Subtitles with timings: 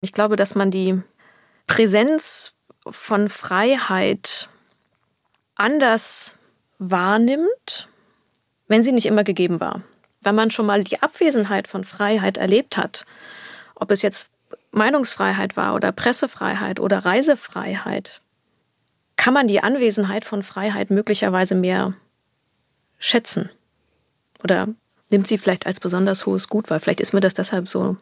[0.00, 1.00] Ich glaube, dass man die
[1.66, 2.52] Präsenz
[2.88, 4.48] von Freiheit
[5.54, 6.34] anders
[6.78, 7.88] wahrnimmt,
[8.66, 9.82] wenn sie nicht immer gegeben war.
[10.22, 13.04] Wenn man schon mal die Abwesenheit von Freiheit erlebt hat,
[13.74, 14.30] ob es jetzt
[14.70, 18.20] Meinungsfreiheit war oder Pressefreiheit oder Reisefreiheit,
[19.16, 21.94] kann man die Anwesenheit von Freiheit möglicherweise mehr
[22.98, 23.50] schätzen.
[24.42, 24.68] Oder
[25.10, 27.96] nimmt sie vielleicht als besonders hohes Gut, weil vielleicht ist mir das deshalb so,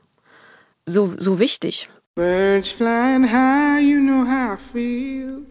[0.88, 1.88] so, so wichtig.
[2.14, 5.42] Birds flying high, you know how I feel.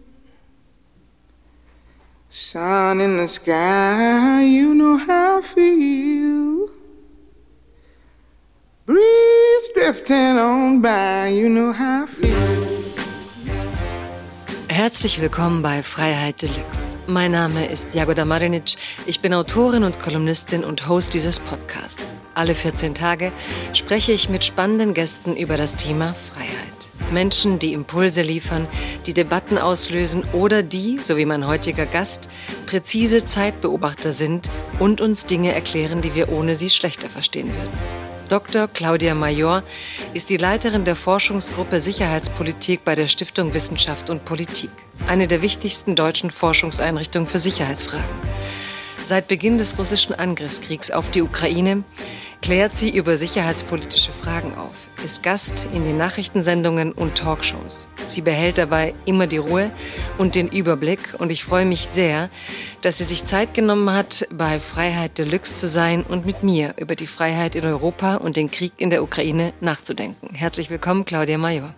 [2.28, 6.68] Sun in the sky, you know how I feel.
[8.84, 12.28] Breeze drifting on by, you know how I feel.
[14.68, 16.87] Herzlich willkommen bei Freiheit Deluxe.
[17.10, 18.76] Mein Name ist Jagoda Marinic.
[19.06, 22.14] Ich bin Autorin und Kolumnistin und Host dieses Podcasts.
[22.34, 23.32] Alle 14 Tage
[23.72, 26.90] spreche ich mit spannenden Gästen über das Thema Freiheit.
[27.10, 28.66] Menschen, die Impulse liefern,
[29.06, 32.28] die Debatten auslösen oder die, so wie mein heutiger Gast,
[32.66, 38.07] präzise Zeitbeobachter sind und uns Dinge erklären, die wir ohne sie schlechter verstehen würden.
[38.28, 38.68] Dr.
[38.68, 39.62] Claudia Major
[40.12, 44.70] ist die Leiterin der Forschungsgruppe Sicherheitspolitik bei der Stiftung Wissenschaft und Politik,
[45.06, 48.04] eine der wichtigsten deutschen Forschungseinrichtungen für Sicherheitsfragen.
[49.06, 51.84] Seit Beginn des russischen Angriffskriegs auf die Ukraine
[52.42, 57.88] klärt sie über sicherheitspolitische Fragen auf, ist Gast in den Nachrichtensendungen und Talkshows.
[58.06, 59.70] Sie behält dabei immer die Ruhe
[60.16, 62.30] und den Überblick und ich freue mich sehr,
[62.82, 66.94] dass sie sich Zeit genommen hat, bei Freiheit Deluxe zu sein und mit mir über
[66.94, 70.34] die Freiheit in Europa und den Krieg in der Ukraine nachzudenken.
[70.34, 71.74] Herzlich willkommen, Claudia Major.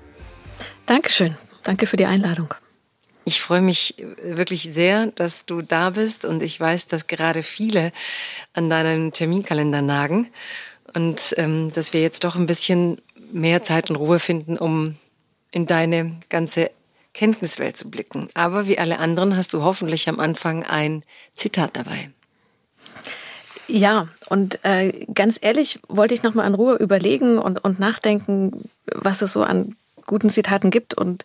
[0.86, 1.36] Dankeschön.
[1.62, 2.54] Danke für die Einladung.
[3.24, 7.92] Ich freue mich wirklich sehr, dass du da bist und ich weiß, dass gerade viele
[8.54, 10.30] an deinem Terminkalender nagen
[10.94, 13.00] und ähm, dass wir jetzt doch ein bisschen
[13.32, 14.96] mehr Zeit und Ruhe finden, um
[15.52, 16.70] in deine ganze
[17.12, 18.28] Kenntniswelt zu blicken.
[18.34, 21.02] Aber wie alle anderen hast du hoffentlich am Anfang ein
[21.34, 22.10] Zitat dabei.
[23.68, 29.22] Ja, und äh, ganz ehrlich wollte ich nochmal in Ruhe überlegen und, und nachdenken, was
[29.22, 29.76] es so an
[30.06, 30.94] guten Zitaten gibt.
[30.94, 31.24] Und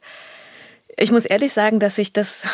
[0.98, 2.48] ich muss ehrlich sagen, dass ich das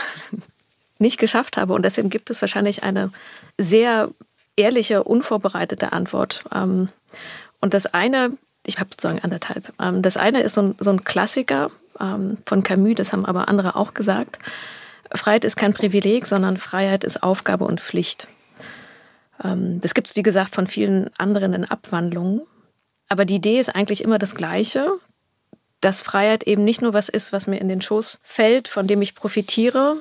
[0.99, 1.73] nicht geschafft habe.
[1.73, 3.11] Und deswegen gibt es wahrscheinlich eine
[3.57, 4.09] sehr
[4.55, 6.45] ehrliche, unvorbereitete Antwort.
[6.53, 6.89] Ähm,
[7.59, 8.31] und das eine,
[8.65, 9.73] ich habe sozusagen anderthalb.
[9.79, 13.93] Ähm, das eine ist so ein, Klassiker ähm, von Camus, das haben aber andere auch
[13.93, 14.39] gesagt.
[15.13, 18.29] Freiheit ist kein Privileg, sondern Freiheit ist Aufgabe und Pflicht.
[19.43, 22.43] Das gibt es, wie gesagt, von vielen anderen in Abwandlungen.
[23.09, 24.99] Aber die Idee ist eigentlich immer das Gleiche
[25.81, 29.01] dass Freiheit eben nicht nur was ist, was mir in den Schoß fällt, von dem
[29.01, 29.97] ich profitiere,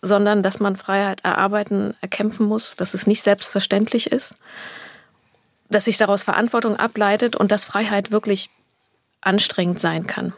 [0.00, 4.36] sondern dass man Freiheit erarbeiten, erkämpfen muss, dass es nicht selbstverständlich ist,
[5.70, 8.50] dass sich daraus Verantwortung ableitet und dass Freiheit wirklich
[9.20, 10.32] anstrengend sein kann.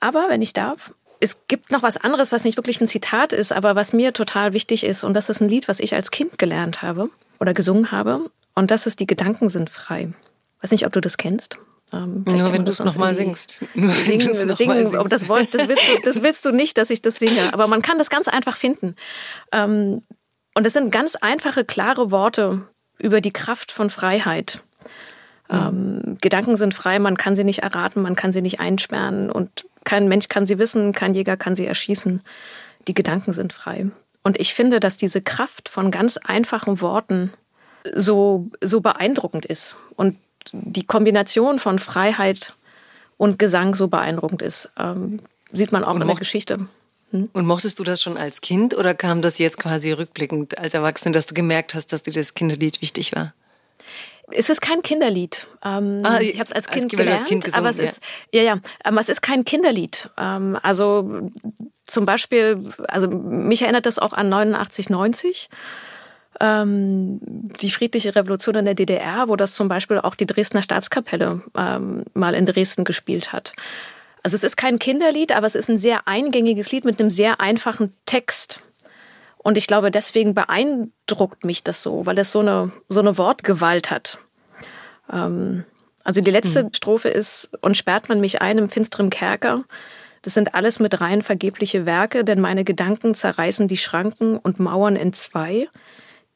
[0.00, 3.52] Aber wenn ich darf, es gibt noch was anderes, was nicht wirklich ein Zitat ist,
[3.52, 5.02] aber was mir total wichtig ist.
[5.02, 7.10] Und das ist ein Lied, was ich als Kind gelernt habe
[7.40, 8.30] oder gesungen habe.
[8.54, 10.12] Und das ist Die Gedanken sind frei.
[10.60, 11.58] Weiß nicht, ob du das kennst.
[11.92, 13.60] Ähm, Nur wenn du es nochmal singst.
[13.74, 17.16] Singen, singen, aber das, wollt, das, willst du, das willst du nicht, dass ich das
[17.16, 17.52] singe.
[17.52, 18.96] Aber man kann das ganz einfach finden.
[19.52, 20.02] Ähm,
[20.54, 22.62] und es sind ganz einfache, klare Worte
[22.98, 24.62] über die Kraft von Freiheit.
[25.50, 26.18] Mhm.
[26.20, 30.08] Gedanken sind frei, man kann sie nicht erraten, man kann sie nicht einsperren und kein
[30.08, 32.22] Mensch kann sie wissen, kein Jäger kann sie erschießen.
[32.86, 33.86] Die Gedanken sind frei.
[34.22, 37.32] Und ich finde, dass diese Kraft von ganz einfachen Worten
[37.94, 39.76] so, so beeindruckend ist.
[39.96, 40.18] Und
[40.52, 42.52] die Kombination von Freiheit
[43.16, 44.70] und Gesang so beeindruckend ist.
[44.78, 45.20] Ähm,
[45.50, 46.68] sieht man auch und in der Geschichte.
[47.10, 47.30] Hm?
[47.32, 51.12] Und mochtest du das schon als Kind oder kam das jetzt quasi rückblickend als Erwachsene,
[51.12, 53.34] dass du gemerkt hast, dass dir das Kinderlied wichtig war?
[54.30, 55.46] Es ist kein Kinderlied.
[55.64, 57.84] Ähm, ah, ich habe es als Kind als, gelernt, als kind gesungen, aber es ja.
[57.84, 60.10] ist ja ja, aber es ist kein Kinderlied.
[60.18, 61.30] Ähm, also
[61.86, 65.48] zum Beispiel, also mich erinnert das auch an 89, 90
[66.40, 71.42] ähm, die friedliche Revolution in der DDR, wo das zum Beispiel auch die Dresdner Staatskapelle
[71.56, 73.54] ähm, mal in Dresden gespielt hat.
[74.22, 77.40] Also es ist kein Kinderlied, aber es ist ein sehr eingängiges Lied mit einem sehr
[77.40, 78.62] einfachen Text.
[79.38, 83.90] Und ich glaube, deswegen beeindruckt mich das so, weil es so eine, so eine Wortgewalt
[83.90, 84.18] hat.
[85.12, 85.64] Ähm,
[86.04, 86.74] also die letzte mhm.
[86.74, 89.64] Strophe ist, und sperrt man mich ein im finsteren Kerker.
[90.22, 94.96] Das sind alles mit rein vergebliche Werke, denn meine Gedanken zerreißen die Schranken und Mauern
[94.96, 95.68] in zwei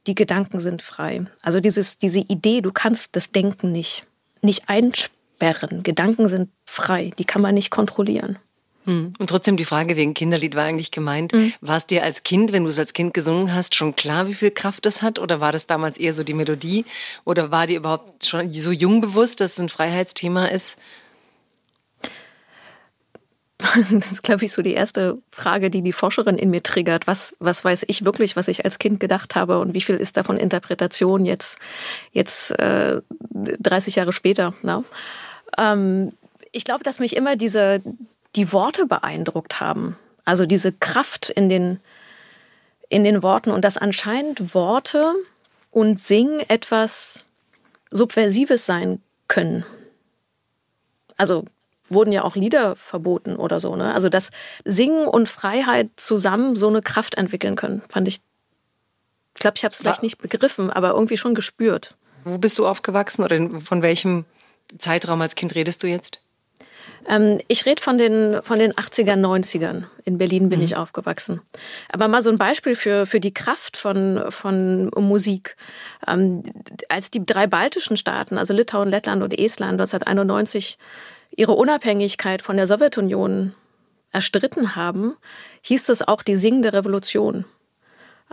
[0.07, 1.25] die Gedanken sind frei.
[1.43, 4.05] Also dieses, diese Idee, du kannst das Denken nicht,
[4.41, 5.83] nicht einsperren.
[5.83, 8.39] Gedanken sind frei, die kann man nicht kontrollieren.
[8.85, 9.13] Hm.
[9.19, 11.53] Und trotzdem die Frage wegen Kinderlied war eigentlich gemeint, mhm.
[11.61, 14.35] war es dir als Kind, wenn du es als Kind gesungen hast, schon klar, wie
[14.35, 15.21] viel Kraft das hat?
[15.21, 16.85] Oder war das damals eher so die Melodie?
[17.25, 20.77] Oder war dir überhaupt schon so jung bewusst, dass es ein Freiheitsthema ist?
[23.91, 27.07] das ist, glaube ich, so die erste Frage, die die Forscherin in mir triggert.
[27.07, 30.17] Was, was weiß ich wirklich, was ich als Kind gedacht habe und wie viel ist
[30.17, 31.59] davon Interpretation jetzt,
[32.13, 33.01] jetzt äh,
[33.31, 34.55] 30 Jahre später?
[34.63, 34.85] Ne?
[35.59, 36.13] Ähm,
[36.51, 37.83] ich glaube, dass mich immer diese,
[38.37, 39.97] die Worte beeindruckt haben.
[40.25, 41.81] Also diese Kraft in den,
[42.89, 45.15] in den Worten und dass anscheinend Worte
[45.71, 47.25] und Singen etwas
[47.91, 49.65] Subversives sein können.
[51.17, 51.45] Also
[51.93, 53.77] wurden ja auch Lieder verboten oder so.
[53.77, 53.95] Ne?
[53.95, 54.31] Also dass
[54.65, 58.21] Singen und Freiheit zusammen so eine Kraft entwickeln können, fand ich.
[59.35, 61.97] Ich glaube, ich habe es vielleicht nicht begriffen, aber irgendwie schon gespürt.
[62.25, 64.25] Wo bist du aufgewachsen oder von welchem
[64.79, 66.21] Zeitraum als Kind redest du jetzt?
[67.09, 69.85] Ähm, ich rede von den, von den 80er, 90ern.
[70.05, 70.65] In Berlin bin mhm.
[70.65, 71.41] ich aufgewachsen.
[71.89, 75.57] Aber mal so ein Beispiel für, für die Kraft von, von Musik.
[76.07, 76.43] Ähm,
[76.89, 80.79] als die drei baltischen Staaten, also Litauen, Lettland und Estland 1991
[81.37, 83.55] ihre Unabhängigkeit von der Sowjetunion
[84.13, 85.17] erstritten haben,
[85.63, 87.45] hieß es auch die singende Revolution.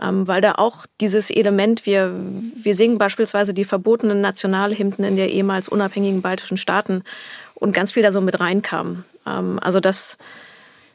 [0.00, 2.14] Ähm, weil da auch dieses Element, wir,
[2.54, 7.02] wir singen beispielsweise die verbotenen Nationalhymnen in der ehemals unabhängigen baltischen Staaten
[7.54, 9.04] und ganz viel da so mit reinkam.
[9.26, 10.16] Ähm, also dass,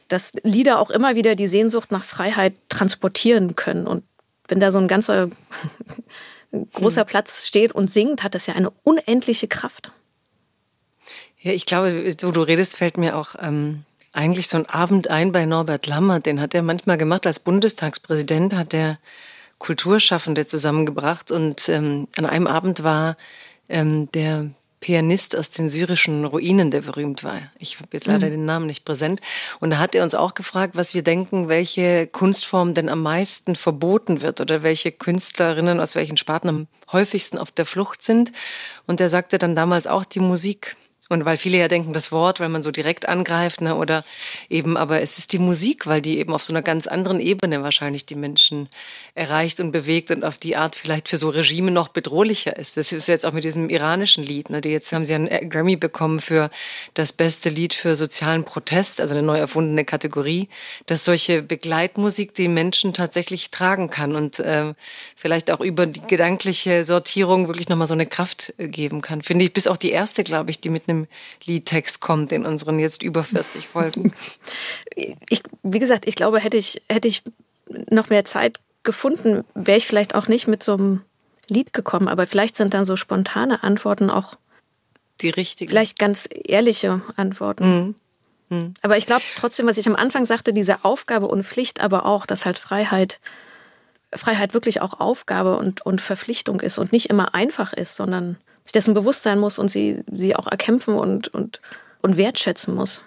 [0.08, 3.86] dass Lieder auch immer wieder die Sehnsucht nach Freiheit transportieren können.
[3.86, 4.04] Und
[4.48, 5.30] wenn da so ein ganzer
[6.74, 7.08] großer hm.
[7.08, 9.92] Platz steht und singt, hat das ja eine unendliche Kraft.
[11.46, 13.84] Ja, ich glaube, so du redest, fällt mir auch ähm,
[14.14, 16.26] eigentlich so ein Abend ein bei Norbert Lammert.
[16.26, 18.98] Den hat er manchmal gemacht als Bundestagspräsident, hat er
[19.60, 21.30] Kulturschaffende zusammengebracht.
[21.30, 23.16] Und ähm, an einem Abend war
[23.70, 24.50] ähm, der
[24.80, 27.40] Pianist aus den syrischen Ruinen, der berühmt war.
[27.60, 28.32] Ich habe jetzt leider mhm.
[28.32, 29.22] den Namen nicht präsent.
[29.60, 33.56] Und da hat er uns auch gefragt, was wir denken, welche Kunstform denn am meisten
[33.56, 38.32] verboten wird oder welche Künstlerinnen aus welchen Sparten am häufigsten auf der Flucht sind.
[38.88, 40.76] Und er sagte dann damals auch die Musik.
[41.08, 44.04] Und weil viele ja denken, das Wort, weil man so direkt angreift, ne, oder
[44.50, 47.62] eben, aber es ist die Musik, weil die eben auf so einer ganz anderen Ebene
[47.62, 48.70] wahrscheinlich die Menschen
[49.14, 52.76] erreicht und bewegt und auf die Art vielleicht für so Regime noch bedrohlicher ist.
[52.76, 55.76] Das ist jetzt auch mit diesem iranischen Lied, ne, die jetzt haben sie einen Grammy
[55.76, 56.50] bekommen für
[56.96, 60.50] das beste Lied für sozialen Protest, also eine neu erfundene Kategorie,
[60.88, 64.74] dass solche Begleitmusik die Menschen tatsächlich tragen kann und äh,
[65.16, 69.22] vielleicht auch über die gedankliche Sortierung wirklich nochmal so eine Kraft äh, geben kann.
[69.22, 71.08] Finde ich, bis auch die erste, glaube ich, die mit einem einem
[71.44, 74.14] Liedtext kommt in unseren jetzt über 40 Folgen.
[75.30, 77.24] Ich, wie gesagt, ich glaube, hätte ich, hätte ich
[77.90, 81.02] noch mehr Zeit gefunden, wäre ich vielleicht auch nicht mit so einem
[81.50, 82.08] Lied gekommen.
[82.08, 84.36] Aber vielleicht sind dann so spontane Antworten auch
[85.22, 85.70] die richtigen.
[85.70, 87.66] Vielleicht ganz ehrliche Antworten.
[87.66, 87.96] Mhm.
[88.50, 88.74] Mhm.
[88.82, 92.26] Aber ich glaube trotzdem, was ich am Anfang sagte, diese Aufgabe und Pflicht, aber auch,
[92.26, 93.20] dass halt Freiheit,
[94.14, 98.72] Freiheit wirklich auch Aufgabe und, und Verpflichtung ist und nicht immer einfach ist, sondern sich
[98.72, 101.62] dessen bewusst sein muss und sie, sie auch erkämpfen und, und,
[102.02, 103.02] und wertschätzen muss.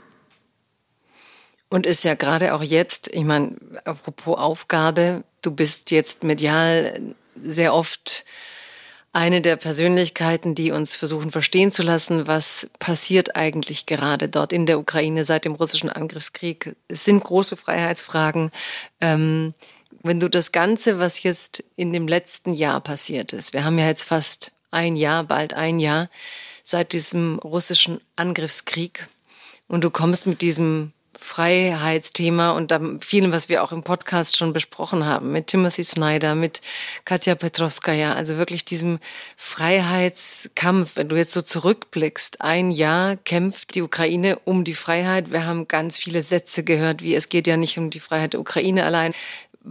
[1.69, 7.15] Und ist ja gerade auch jetzt, ich meine, apropos Aufgabe, du bist jetzt medial
[7.45, 8.25] sehr oft
[9.13, 14.65] eine der Persönlichkeiten, die uns versuchen verstehen zu lassen, was passiert eigentlich gerade dort in
[14.65, 16.77] der Ukraine seit dem russischen Angriffskrieg.
[16.89, 18.51] Es sind große Freiheitsfragen.
[19.01, 19.55] Ähm,
[20.03, 23.89] wenn du das Ganze, was jetzt in dem letzten Jahr passiert ist, wir haben ja
[23.89, 26.09] jetzt fast ein Jahr, bald ein Jahr
[26.65, 29.09] seit diesem russischen Angriffskrieg.
[29.69, 32.73] Und du kommst mit diesem Freiheitsthema und
[33.05, 36.63] vielen, was wir auch im Podcast schon besprochen haben, mit Timothy Snyder, mit
[37.05, 39.01] Katja Petrovskaya, also wirklich diesem
[39.37, 40.95] Freiheitskampf.
[40.95, 45.33] Wenn du jetzt so zurückblickst, ein Jahr kämpft die Ukraine um die Freiheit.
[45.33, 48.41] Wir haben ganz viele Sätze gehört, wie es geht ja nicht um die Freiheit der
[48.41, 49.13] Ukraine allein.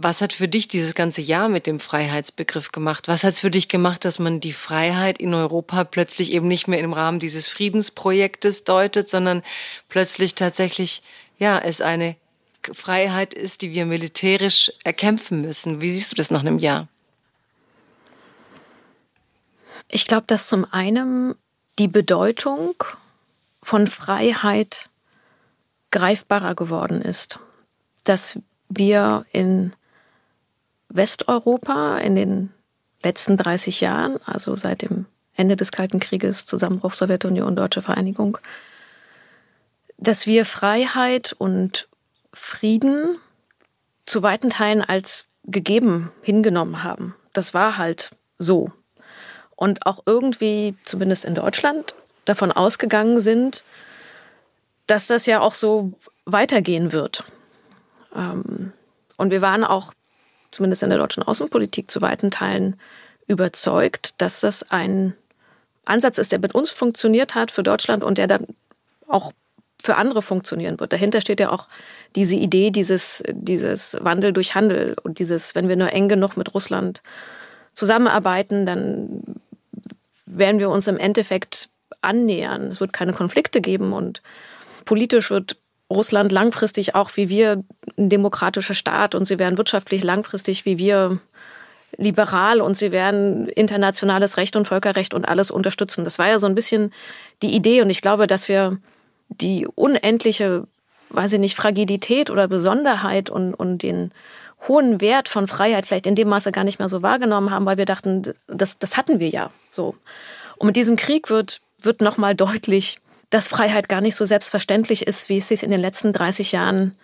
[0.00, 3.08] Was hat für dich dieses ganze Jahr mit dem Freiheitsbegriff gemacht?
[3.08, 6.68] Was hat es für dich gemacht, dass man die Freiheit in Europa plötzlich eben nicht
[6.68, 9.42] mehr im Rahmen dieses Friedensprojektes deutet, sondern
[9.88, 11.02] plötzlich tatsächlich,
[11.40, 12.14] ja, es eine
[12.72, 15.80] Freiheit ist, die wir militärisch erkämpfen müssen?
[15.80, 16.86] Wie siehst du das nach einem Jahr?
[19.88, 21.34] Ich glaube, dass zum einen
[21.80, 22.76] die Bedeutung
[23.64, 24.90] von Freiheit
[25.90, 27.40] greifbarer geworden ist.
[28.04, 28.38] Dass
[28.68, 29.72] wir in
[30.88, 32.50] Westeuropa in den
[33.02, 38.38] letzten 30 Jahren, also seit dem Ende des Kalten Krieges, Zusammenbruch Sowjetunion, Deutsche Vereinigung,
[39.96, 41.88] dass wir Freiheit und
[42.32, 43.18] Frieden
[44.06, 47.14] zu weiten Teilen als gegeben hingenommen haben.
[47.32, 48.72] Das war halt so.
[49.56, 53.62] Und auch irgendwie, zumindest in Deutschland, davon ausgegangen sind,
[54.86, 55.92] dass das ja auch so
[56.24, 57.24] weitergehen wird.
[58.14, 58.72] Ähm,
[59.16, 59.94] und wir waren auch
[60.50, 62.76] zumindest in der deutschen Außenpolitik zu weiten Teilen
[63.26, 65.14] überzeugt, dass das ein
[65.84, 68.46] Ansatz ist, der mit uns funktioniert hat für Deutschland und der dann
[69.06, 69.32] auch
[69.80, 70.92] für andere funktionieren wird.
[70.92, 71.68] Dahinter steht ja auch
[72.16, 76.52] diese Idee, dieses, dieses Wandel durch Handel und dieses, wenn wir nur eng genug mit
[76.54, 77.00] Russland
[77.74, 79.22] zusammenarbeiten, dann
[80.26, 81.68] werden wir uns im Endeffekt
[82.00, 82.66] annähern.
[82.68, 84.22] Es wird keine Konflikte geben und
[84.84, 85.56] politisch wird
[85.90, 87.64] Russland langfristig auch wie wir
[87.96, 91.18] ein demokratischer Staat und sie werden wirtschaftlich langfristig wie wir
[91.96, 96.04] liberal und sie werden internationales Recht und Völkerrecht und alles unterstützen.
[96.04, 96.92] Das war ja so ein bisschen
[97.42, 98.78] die Idee und ich glaube, dass wir
[99.28, 100.66] die unendliche,
[101.10, 104.12] weiß ich nicht, Fragilität oder Besonderheit und, und den
[104.66, 107.78] hohen Wert von Freiheit vielleicht in dem Maße gar nicht mehr so wahrgenommen haben, weil
[107.78, 109.94] wir dachten, das, das hatten wir ja so.
[110.56, 112.98] Und mit diesem Krieg wird, wird nochmal deutlich,
[113.30, 116.96] dass Freiheit gar nicht so selbstverständlich ist, wie es sich in den letzten 30 Jahren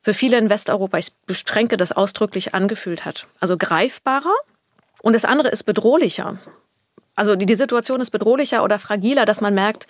[0.00, 3.26] für viele in Westeuropa, ich beschränke das ausdrücklich, angefühlt hat.
[3.40, 4.34] Also greifbarer.
[5.00, 6.38] Und das andere ist bedrohlicher.
[7.16, 9.86] Also die, die Situation ist bedrohlicher oder fragiler, dass man merkt,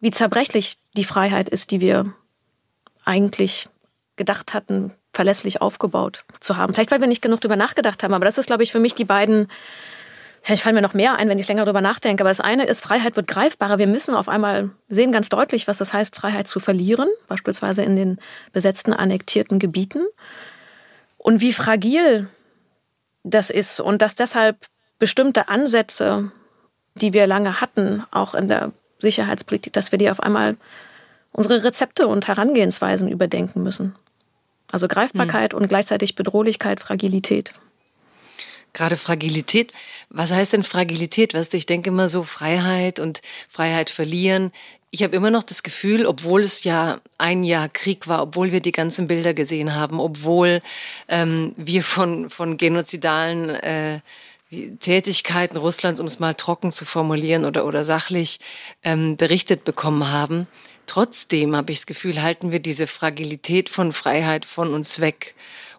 [0.00, 2.12] wie zerbrechlich die Freiheit ist, die wir
[3.04, 3.68] eigentlich
[4.16, 6.74] gedacht hatten, verlässlich aufgebaut zu haben.
[6.74, 8.94] Vielleicht, weil wir nicht genug darüber nachgedacht haben, aber das ist, glaube ich, für mich
[8.94, 9.48] die beiden
[10.46, 12.22] Vielleicht fallen mir noch mehr ein, wenn ich länger darüber nachdenke.
[12.22, 13.78] Aber das eine ist, Freiheit wird greifbarer.
[13.78, 17.96] Wir müssen auf einmal sehen ganz deutlich, was das heißt, Freiheit zu verlieren, beispielsweise in
[17.96, 18.20] den
[18.52, 20.06] besetzten, annektierten Gebieten.
[21.18, 22.28] Und wie fragil
[23.24, 24.68] das ist und dass deshalb
[25.00, 26.30] bestimmte Ansätze,
[26.94, 30.56] die wir lange hatten, auch in der Sicherheitspolitik, dass wir die auf einmal
[31.32, 33.96] unsere Rezepte und Herangehensweisen überdenken müssen.
[34.70, 35.62] Also Greifbarkeit mhm.
[35.62, 37.52] und gleichzeitig Bedrohlichkeit, Fragilität.
[38.76, 39.72] Gerade Fragilität.
[40.10, 41.32] Was heißt denn Fragilität?
[41.32, 44.52] Weißt du, ich denke immer so Freiheit und Freiheit verlieren.
[44.90, 48.60] Ich habe immer noch das Gefühl, obwohl es ja ein Jahr Krieg war, obwohl wir
[48.60, 50.60] die ganzen Bilder gesehen haben, obwohl
[51.08, 54.00] ähm, wir von, von genozidalen äh,
[54.80, 58.40] Tätigkeiten Russlands, um es mal trocken zu formulieren oder, oder sachlich
[58.84, 60.48] ähm, berichtet bekommen haben,
[60.84, 65.34] trotzdem habe ich das Gefühl, halten wir diese Fragilität von Freiheit von uns weg.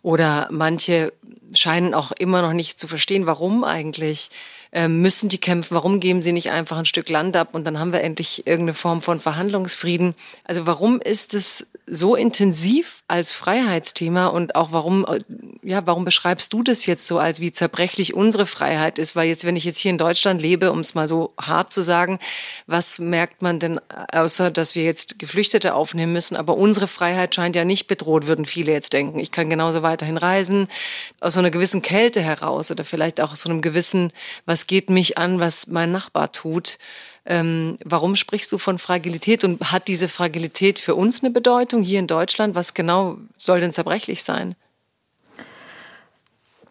[0.08, 1.12] Oder manche
[1.54, 4.30] scheinen auch immer noch nicht zu verstehen, warum eigentlich
[4.72, 7.78] ähm, müssen die kämpfen, warum geben sie nicht einfach ein Stück Land ab und dann
[7.78, 10.16] haben wir endlich irgendeine Form von Verhandlungsfrieden.
[10.46, 15.22] Also warum ist es so intensiv als Freiheitsthema und auch warum, äh,
[15.64, 19.16] ja, warum beschreibst du das jetzt so als wie zerbrechlich unsere Freiheit ist?
[19.16, 21.82] Weil jetzt, wenn ich jetzt hier in Deutschland lebe, um es mal so hart zu
[21.82, 22.20] sagen,
[22.68, 23.80] was merkt man denn,
[24.12, 28.46] außer dass wir jetzt Geflüchtete aufnehmen müssen, aber unsere Freiheit scheint ja nicht bedroht, würden
[28.46, 29.20] viele jetzt denken.
[29.20, 30.68] Ich kann genauso weiterhin reisen,
[31.22, 34.12] aus so einer gewissen Kälte heraus oder vielleicht auch aus so einem gewissen,
[34.46, 36.78] was geht mich an, was mein Nachbar tut.
[37.30, 42.00] Ähm, warum sprichst du von Fragilität und hat diese Fragilität für uns eine Bedeutung hier
[42.00, 42.56] in Deutschland?
[42.56, 44.56] Was genau soll denn zerbrechlich sein?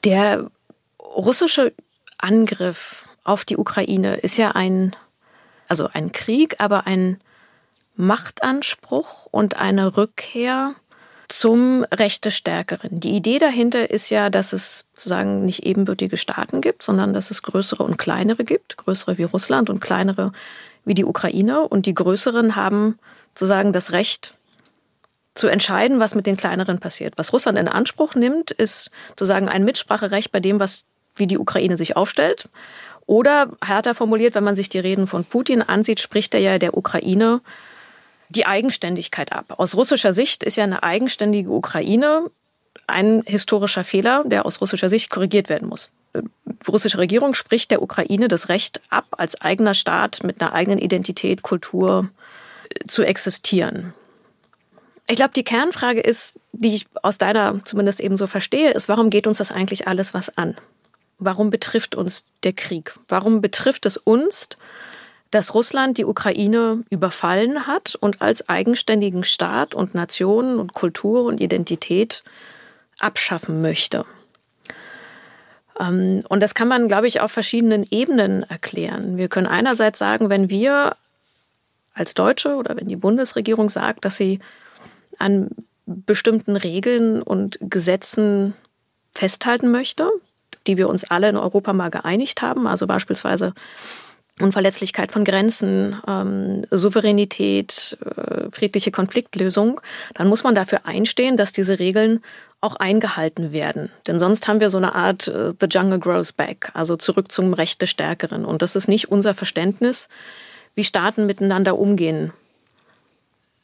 [0.02, 0.50] Der
[0.98, 1.74] russische
[2.16, 4.96] Angriff auf die Ukraine ist ja ein,
[5.68, 7.20] also ein Krieg, aber ein
[7.96, 10.74] Machtanspruch und eine Rückkehr
[11.28, 13.00] zum Recht des Stärkeren.
[13.00, 17.42] Die Idee dahinter ist ja, dass es sozusagen nicht ebenbürtige Staaten gibt, sondern dass es
[17.42, 20.32] größere und kleinere gibt, größere wie Russland und kleinere
[20.84, 21.66] wie die Ukraine.
[21.66, 22.98] Und die größeren haben
[23.34, 24.34] sozusagen das Recht
[25.34, 27.14] zu entscheiden, was mit den kleineren passiert.
[27.16, 30.84] Was Russland in Anspruch nimmt, ist sozusagen ein Mitspracherecht bei dem, was
[31.16, 32.48] wie die Ukraine sich aufstellt.
[33.06, 36.76] Oder härter formuliert, wenn man sich die Reden von Putin ansieht, spricht er ja der
[36.76, 37.40] Ukraine
[38.28, 39.54] die Eigenständigkeit ab.
[39.58, 42.30] Aus russischer Sicht ist ja eine eigenständige Ukraine
[42.86, 45.90] ein historischer Fehler, der aus russischer Sicht korrigiert werden muss.
[46.14, 50.78] Die russische Regierung spricht der Ukraine das Recht ab, als eigener Staat mit einer eigenen
[50.78, 52.08] Identität, Kultur
[52.68, 53.94] äh, zu existieren.
[55.08, 59.10] Ich glaube, die Kernfrage ist, die ich aus deiner zumindest eben so verstehe, ist, warum
[59.10, 60.56] geht uns das eigentlich alles was an?
[61.18, 62.94] Warum betrifft uns der Krieg?
[63.08, 64.48] Warum betrifft es uns,
[65.30, 71.40] dass Russland die Ukraine überfallen hat und als eigenständigen Staat und Nation und Kultur und
[71.40, 72.22] Identität
[72.98, 74.06] abschaffen möchte.
[75.78, 79.16] Ähm, und das kann man, glaube ich, auf verschiedenen Ebenen erklären.
[79.16, 80.96] Wir können einerseits sagen, wenn wir
[81.94, 84.38] als Deutsche oder wenn die Bundesregierung sagt, dass sie
[85.18, 85.50] an
[85.86, 88.54] bestimmten Regeln und Gesetzen
[89.12, 90.10] festhalten möchte,
[90.66, 93.54] die wir uns alle in Europa mal geeinigt haben, also beispielsweise
[94.38, 99.80] Unverletzlichkeit von Grenzen, ähm, Souveränität, äh, friedliche Konfliktlösung,
[100.14, 102.22] dann muss man dafür einstehen, dass diese Regeln
[102.60, 103.90] auch eingehalten werden.
[104.06, 107.54] Denn sonst haben wir so eine Art äh, The Jungle Grows Back, also zurück zum
[107.54, 108.44] Recht des Stärkeren.
[108.44, 110.08] Und das ist nicht unser Verständnis,
[110.74, 112.32] wie Staaten miteinander umgehen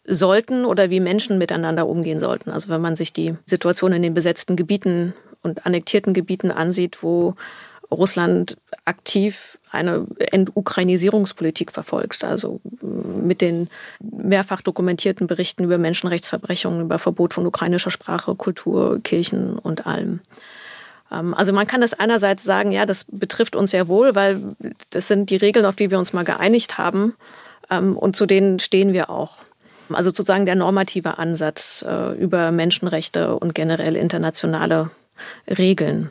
[0.05, 2.51] sollten oder wie Menschen miteinander umgehen sollten.
[2.51, 5.13] Also wenn man sich die Situation in den besetzten Gebieten
[5.43, 7.35] und annektierten Gebieten ansieht, wo
[7.93, 13.69] Russland aktiv eine Entukrainisierungspolitik verfolgt, also mit den
[14.01, 20.21] mehrfach dokumentierten Berichten über Menschenrechtsverbrechungen, über Verbot von ukrainischer Sprache, Kultur, Kirchen und allem.
[21.11, 24.43] Ähm, also man kann das einerseits sagen, ja, das betrifft uns sehr wohl, weil
[24.91, 27.15] das sind die Regeln, auf die wir uns mal geeinigt haben
[27.71, 29.39] ähm, und zu denen stehen wir auch.
[29.91, 34.91] Also sozusagen der normative Ansatz äh, über Menschenrechte und generell internationale
[35.47, 36.11] Regeln.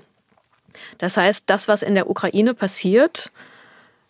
[0.97, 3.31] Das heißt, das, was in der Ukraine passiert,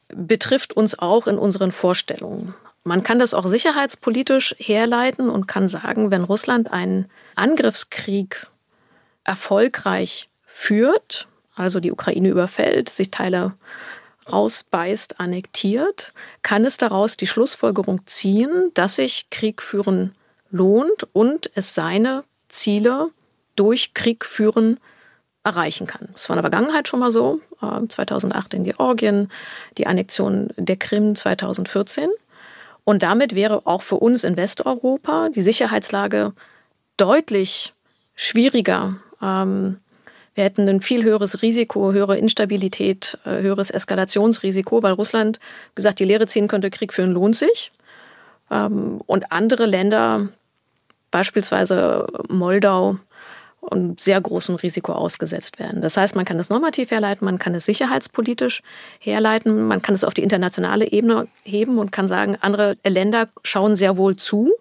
[0.10, 2.54] betrifft uns auch in unseren Vorstellungen.
[2.84, 8.48] Man kann das auch sicherheitspolitisch herleiten und kann sagen, wenn Russland einen Angriffskrieg
[9.24, 13.54] erfolgreich führt, also die Ukraine überfällt, sich Teile
[14.32, 20.16] rausbeißt, annektiert, kann es daraus die Schlussfolgerung ziehen, dass sich Krieg führen
[20.50, 23.10] lohnt und es seine Ziele
[23.56, 24.80] durch Krieg führen
[25.44, 26.10] erreichen kann.
[26.14, 29.32] Das war in der Vergangenheit schon mal so, 2008 äh, in Georgien,
[29.78, 32.10] die Annexion der Krim 2014.
[32.84, 36.34] Und damit wäre auch für uns in Westeuropa die Sicherheitslage
[36.98, 37.74] deutlich
[38.16, 38.98] schwieriger.
[39.22, 39.78] Ähm,
[40.34, 45.40] wir hätten ein viel höheres Risiko, höhere Instabilität, äh, höheres Eskalationsrisiko, weil Russland
[45.76, 47.72] gesagt, die Lehre ziehen könnte, Krieg führen lohnt sich.
[48.50, 50.30] Ähm, und andere Länder,
[51.10, 52.98] beispielsweise Moldau,
[53.62, 55.82] und sehr großem Risiko ausgesetzt werden.
[55.82, 58.64] Das heißt, man kann es normativ herleiten, man kann es sicherheitspolitisch
[59.00, 63.76] herleiten, man kann es auf die internationale Ebene heben und kann sagen, andere Länder schauen
[63.76, 64.52] sehr wohl zu,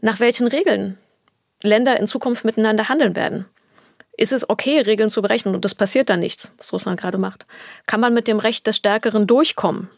[0.00, 0.96] nach welchen Regeln
[1.62, 3.46] Länder in Zukunft miteinander handeln werden.
[4.16, 7.44] Ist es okay, Regeln zu berechnen und es passiert dann nichts, was Russland gerade macht?
[7.86, 9.90] Kann man mit dem Recht des Stärkeren durchkommen?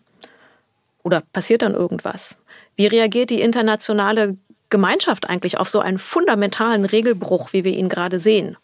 [1.02, 2.36] Oder passiert dann irgendwas?
[2.74, 4.36] Wie reagiert die internationale
[4.70, 8.56] Gemeinschaft eigentlich auf so einen fundamentalen Regelbruch, wie wir ihn gerade sehen?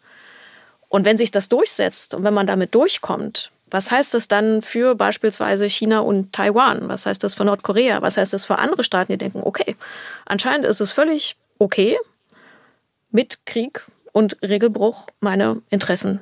[0.88, 4.94] Und wenn sich das durchsetzt und wenn man damit durchkommt, was heißt das dann für
[4.94, 6.88] beispielsweise China und Taiwan?
[6.88, 8.02] Was heißt das für Nordkorea?
[8.02, 9.75] Was heißt das für andere Staaten, die denken, okay,
[10.26, 11.99] anscheinend ist es völlig okay,
[13.11, 16.20] mit Krieg und Regelbruch meine Interessen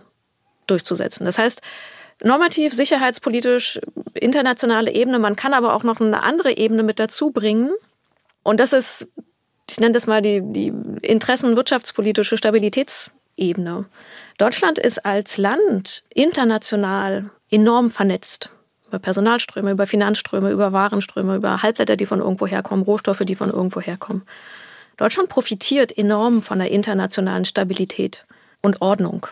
[0.67, 1.25] durchzusetzen.
[1.25, 1.61] Das heißt,
[2.23, 3.81] normativ, sicherheitspolitisch,
[4.15, 7.71] internationale Ebene, man kann aber auch noch eine andere Ebene mit dazu bringen.
[8.43, 9.09] Und das ist
[9.73, 13.87] ich nenne das mal die, die Interessen- wirtschaftspolitische Stabilitätsebene.
[14.37, 18.51] Deutschland ist als Land international enorm vernetzt.
[18.89, 23.49] Über Personalströme, über Finanzströme, über Warenströme, über Halbleiter, die von irgendwo herkommen, Rohstoffe, die von
[23.49, 24.23] irgendwo herkommen.
[24.99, 28.27] Deutschland profitiert enorm von der internationalen Stabilität
[28.61, 29.27] und Ordnung.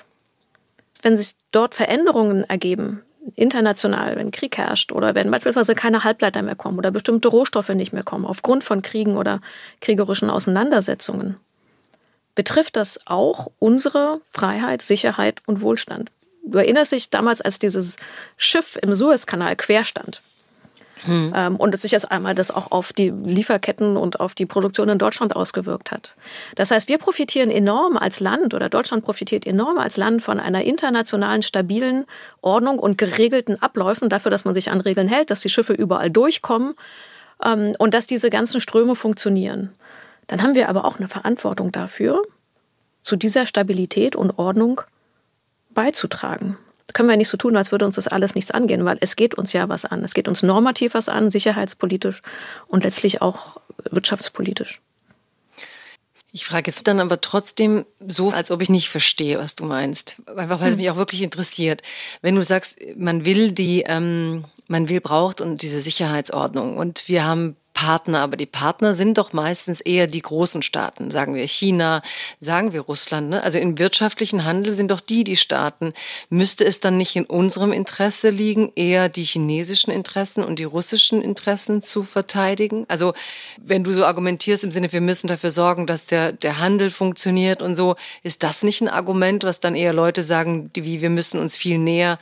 [1.03, 3.03] Wenn sich dort Veränderungen ergeben,
[3.37, 7.93] international, wenn Krieg herrscht oder wenn beispielsweise keine Halbleiter mehr kommen oder bestimmte Rohstoffe nicht
[7.93, 9.41] mehr kommen aufgrund von Kriegen oder
[9.81, 11.37] kriegerischen Auseinandersetzungen,
[12.35, 16.11] betrifft das auch unsere Freiheit, Sicherheit und Wohlstand.
[16.45, 17.97] Du erinnerst dich damals, als dieses
[18.37, 20.23] Schiff im Suezkanal querstand
[21.05, 21.33] hm.
[21.35, 24.99] Ähm, und sich jetzt einmal das auch auf die Lieferketten und auf die Produktion in
[24.99, 26.15] Deutschland ausgewirkt hat.
[26.57, 30.63] Das heißt, wir profitieren enorm als Land oder Deutschland profitiert enorm als Land von einer
[30.65, 32.07] internationalen, stabilen
[32.43, 36.11] Ordnung und geregelten Abläufen dafür, dass man sich an Regeln hält, dass die Schiffe überall
[36.11, 36.75] durchkommen
[37.45, 39.73] ähm, und dass diese ganzen Ströme funktionieren.
[40.27, 42.23] Dann haben wir aber auch eine Verantwortung dafür,
[43.03, 44.83] zu dieser Stabilität und Ordnung
[45.71, 46.59] beizutragen
[46.93, 49.35] können wir nicht so tun, als würde uns das alles nichts angehen, weil es geht
[49.35, 50.05] uns ja was an.
[50.05, 52.23] Es geht uns normativ was an, sicherheitspolitisch
[52.67, 54.81] und letztlich auch wirtschaftspolitisch.
[56.33, 60.17] Ich frage jetzt dann aber trotzdem so, als ob ich nicht verstehe, was du meinst.
[60.37, 60.81] Einfach weil es hm.
[60.81, 61.83] mich auch wirklich interessiert.
[62.23, 67.25] Wenn du sagst, man will die, ähm, man will, braucht und diese Sicherheitsordnung und wir
[67.25, 72.03] haben Partner, aber die Partner sind doch meistens eher die großen Staaten, sagen wir China,
[72.39, 73.31] sagen wir Russland.
[73.31, 73.43] Ne?
[73.43, 75.95] Also im wirtschaftlichen Handel sind doch die die Staaten.
[76.29, 81.23] Müsste es dann nicht in unserem Interesse liegen, eher die chinesischen Interessen und die russischen
[81.23, 82.85] Interessen zu verteidigen?
[82.89, 83.15] Also
[83.57, 87.63] wenn du so argumentierst im Sinne, wir müssen dafür sorgen, dass der, der Handel funktioniert
[87.63, 91.09] und so, ist das nicht ein Argument, was dann eher Leute sagen, die, wie wir
[91.09, 92.19] müssen uns viel näher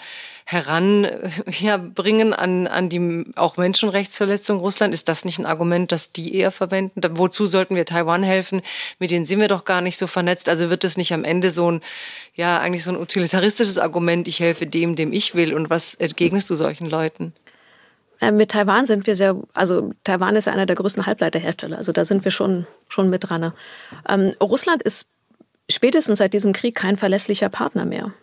[0.51, 4.95] heranbringen ja, an, an die auch Menschenrechtsverletzung Russland?
[4.95, 7.03] Ist das nicht ein Argument, das die eher verwenden?
[7.19, 8.63] Wozu sollten wir Taiwan helfen?
[8.99, 10.49] Mit denen sind wir doch gar nicht so vernetzt.
[10.49, 11.83] Also wird es nicht am Ende so ein,
[12.35, 15.53] ja, eigentlich so ein utilitaristisches Argument, ich helfe dem, dem ich will?
[15.53, 17.35] Und was entgegnest du solchen Leuten?
[18.19, 22.07] Äh, mit Taiwan sind wir sehr, also Taiwan ist einer der größten Halbleiterhersteller, also da
[22.07, 23.53] sind wir schon, schon mit dran.
[24.09, 25.11] Ähm, Russland ist
[25.71, 28.15] spätestens seit diesem Krieg kein verlässlicher Partner mehr.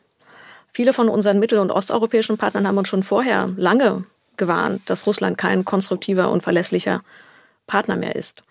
[0.75, 4.03] Viele von unseren mittel- und osteuropäischen Partnern haben uns schon vorher lange
[4.35, 7.01] gewarnt, dass Russland kein konstruktiver und verlässlicher
[7.65, 8.43] Partner mehr ist.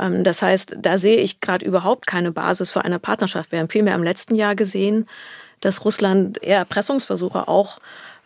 [0.00, 3.52] Ähm, das heißt, da sehe ich gerade überhaupt keine Basis für eine Partnerschaft.
[3.52, 5.06] Wir haben vielmehr im letzten Jahr gesehen,
[5.60, 7.78] dass Russland eher Erpressungsversuche auch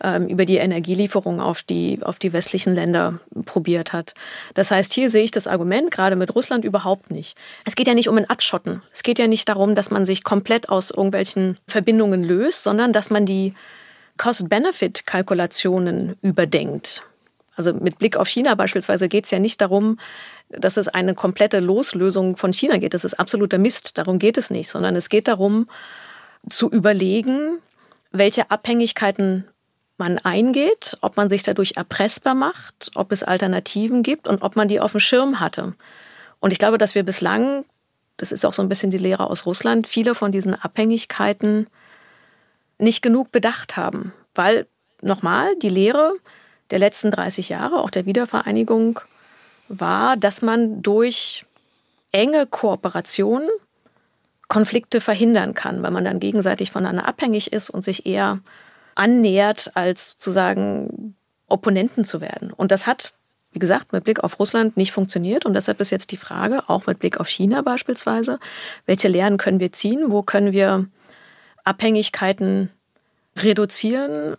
[0.03, 4.13] ähm, über die Energielieferung auf die, auf die westlichen Länder probiert hat.
[4.53, 7.37] Das heißt, hier sehe ich das Argument gerade mit Russland überhaupt nicht.
[7.65, 8.81] Es geht ja nicht um ein Abschotten.
[8.91, 13.09] Es geht ja nicht darum, dass man sich komplett aus irgendwelchen Verbindungen löst, sondern dass
[13.09, 13.53] man die
[14.17, 17.03] Cost-Benefit-Kalkulationen überdenkt.
[17.55, 19.99] Also mit Blick auf China beispielsweise geht es ja nicht darum,
[20.49, 22.93] dass es eine komplette Loslösung von China geht.
[22.93, 23.97] Das ist absoluter Mist.
[23.97, 25.69] Darum geht es nicht, sondern es geht darum,
[26.49, 27.59] zu überlegen,
[28.11, 29.47] welche Abhängigkeiten
[30.01, 34.67] man eingeht, ob man sich dadurch erpressbar macht, ob es Alternativen gibt und ob man
[34.67, 35.75] die auf dem Schirm hatte.
[36.39, 37.65] Und ich glaube, dass wir bislang,
[38.17, 41.67] das ist auch so ein bisschen die Lehre aus Russland, viele von diesen Abhängigkeiten
[42.79, 44.11] nicht genug bedacht haben.
[44.33, 44.65] Weil,
[45.03, 46.15] nochmal, die Lehre
[46.71, 48.99] der letzten 30 Jahre, auch der Wiedervereinigung,
[49.67, 51.45] war, dass man durch
[52.11, 53.43] enge Kooperation
[54.47, 58.39] Konflikte verhindern kann, weil man dann gegenseitig voneinander abhängig ist und sich eher
[58.95, 61.15] annähert, als zu sagen,
[61.47, 62.51] Opponenten zu werden.
[62.51, 63.13] Und das hat,
[63.51, 65.45] wie gesagt, mit Blick auf Russland nicht funktioniert.
[65.45, 68.39] Und deshalb ist jetzt die Frage, auch mit Blick auf China beispielsweise,
[68.85, 70.05] welche Lehren können wir ziehen?
[70.11, 70.87] Wo können wir
[71.63, 72.69] Abhängigkeiten
[73.35, 74.35] reduzieren,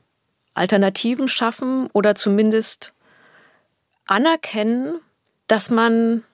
[0.54, 2.92] Alternativen schaffen oder zumindest
[4.06, 5.00] anerkennen,
[5.46, 6.24] dass man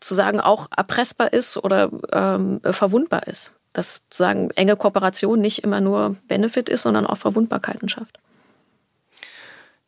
[0.00, 3.52] zu sagen auch erpressbar ist oder ähm, verwundbar ist.
[3.76, 8.18] Dass sozusagen enge Kooperation nicht immer nur Benefit ist, sondern auch Verwundbarkeiten schafft.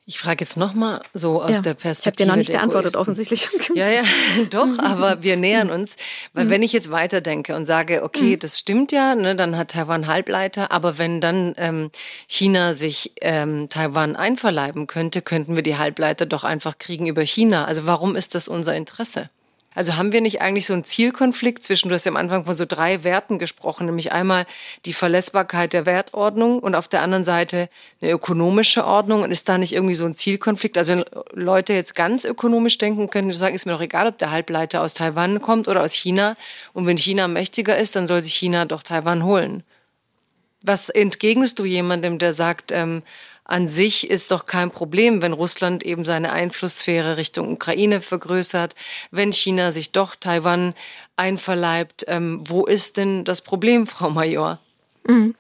[0.04, 2.00] Ich frage jetzt nochmal so aus ja, der Perspektive.
[2.00, 3.46] Ich habe dir noch nicht geantwortet, offensichtlich.
[3.74, 4.00] Ja, ja,
[4.48, 5.96] doch, aber wir nähern uns.
[6.32, 6.50] Weil mhm.
[6.50, 8.38] wenn ich jetzt weiterdenke und sage, okay, mhm.
[8.38, 11.90] das stimmt ja, ne, dann hat Taiwan Halbleiter, aber wenn dann ähm,
[12.26, 17.66] China sich ähm, Taiwan einverleiben könnte, könnten wir die Halbleiter doch einfach kriegen über China.
[17.66, 19.28] Also warum ist das unser Interesse?
[19.78, 22.54] Also haben wir nicht eigentlich so einen Zielkonflikt zwischen, du hast ja am Anfang von
[22.56, 24.44] so drei Werten gesprochen, nämlich einmal
[24.86, 27.68] die Verlässbarkeit der Wertordnung und auf der anderen Seite
[28.00, 29.22] eine ökonomische Ordnung.
[29.22, 30.76] Und ist da nicht irgendwie so ein Zielkonflikt?
[30.76, 34.32] Also wenn Leute jetzt ganz ökonomisch denken, können sagen, ist mir doch egal, ob der
[34.32, 36.36] Halbleiter aus Taiwan kommt oder aus China.
[36.72, 39.62] Und wenn China mächtiger ist, dann soll sich China doch Taiwan holen.
[40.60, 43.04] Was entgegnest du jemandem, der sagt, ähm,
[43.48, 48.74] an sich ist doch kein Problem, wenn Russland eben seine Einflusssphäre Richtung Ukraine vergrößert,
[49.10, 50.74] wenn China sich doch Taiwan
[51.16, 52.04] einverleibt.
[52.08, 54.58] Ähm, wo ist denn das Problem, Frau Major?
[55.04, 55.34] Mhm.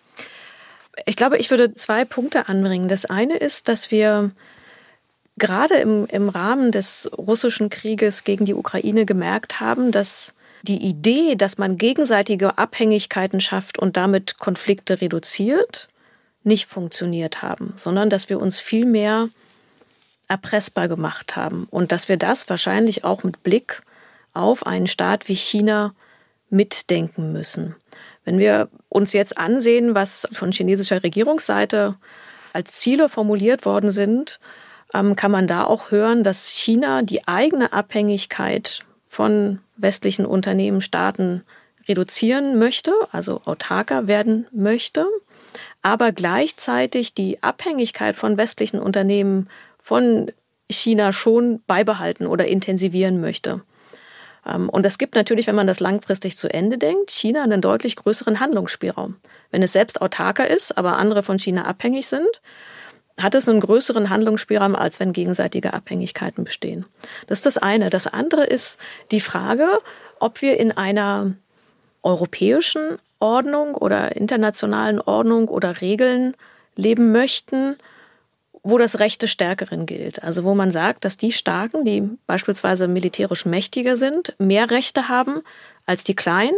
[1.04, 2.88] Ich glaube, ich würde zwei Punkte anbringen.
[2.88, 4.30] Das eine ist, dass wir
[5.36, 11.36] gerade im, im Rahmen des russischen Krieges gegen die Ukraine gemerkt haben, dass die Idee,
[11.36, 15.88] dass man gegenseitige Abhängigkeiten schafft und damit Konflikte reduziert,
[16.42, 19.28] nicht funktioniert haben, sondern dass wir uns viel mehr
[20.28, 23.82] erpressbar gemacht haben und dass wir das wahrscheinlich auch mit Blick
[24.34, 25.94] auf einen Staat wie China
[26.50, 27.74] mitdenken müssen.
[28.24, 31.96] Wenn wir uns jetzt ansehen, was von chinesischer Regierungsseite
[32.52, 34.38] als Ziele formuliert worden sind,
[34.94, 41.42] ähm, kann man da auch hören, dass China die eigene Abhängigkeit von westlichen Unternehmen, Staaten
[41.88, 45.06] reduzieren möchte, also autarker werden möchte
[45.82, 50.30] aber gleichzeitig die Abhängigkeit von westlichen Unternehmen von
[50.70, 53.62] China schon beibehalten oder intensivieren möchte.
[54.46, 57.96] Ähm, und es gibt natürlich, wenn man das langfristig zu Ende denkt, China einen deutlich
[57.96, 59.16] größeren Handlungsspielraum.
[59.50, 62.42] Wenn es selbst autarker ist, aber andere von China abhängig sind,
[63.18, 66.86] hat es einen größeren Handlungsspielraum, als wenn gegenseitige Abhängigkeiten bestehen.
[67.26, 67.90] Das ist das eine.
[67.90, 68.78] Das andere ist
[69.10, 69.66] die Frage,
[70.20, 71.32] ob wir in einer
[72.02, 76.34] europäischen Ordnung oder internationalen Ordnung oder Regeln
[76.76, 77.76] leben möchten,
[78.62, 80.22] wo das Recht des Stärkeren gilt.
[80.22, 85.42] Also wo man sagt, dass die Starken, die beispielsweise militärisch mächtiger sind, mehr Rechte haben
[85.86, 86.56] als die Kleinen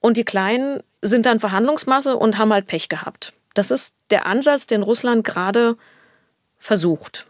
[0.00, 3.32] und die Kleinen sind dann Verhandlungsmasse und haben halt Pech gehabt.
[3.54, 5.76] Das ist der Ansatz, den Russland gerade
[6.58, 7.26] versucht.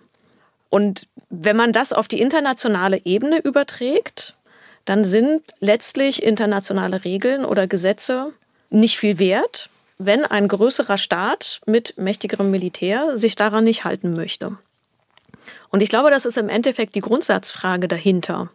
[0.68, 4.37] Und wenn man das auf die internationale Ebene überträgt,
[4.85, 8.33] dann sind letztlich internationale Regeln oder Gesetze
[8.70, 14.56] nicht viel wert, wenn ein größerer Staat mit mächtigerem Militär sich daran nicht halten möchte.
[15.68, 18.50] Und ich glaube, das ist im Endeffekt die Grundsatzfrage dahinter.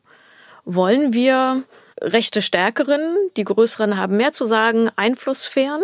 [0.64, 1.64] Wollen wir
[2.02, 5.84] rechte Stärkeren, die Größeren haben mehr zu sagen, Einflusssphären?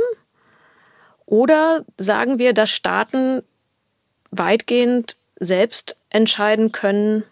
[1.25, 3.43] Oder sagen wir, dass Staaten
[4.31, 7.23] weitgehend selbst entscheiden können,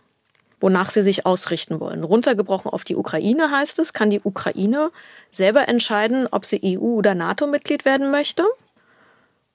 [0.59, 2.03] wonach sie sich ausrichten wollen.
[2.03, 4.91] Runtergebrochen auf die Ukraine heißt es, kann die Ukraine
[5.31, 8.45] selber entscheiden, ob sie EU- oder NATO-Mitglied werden möchte?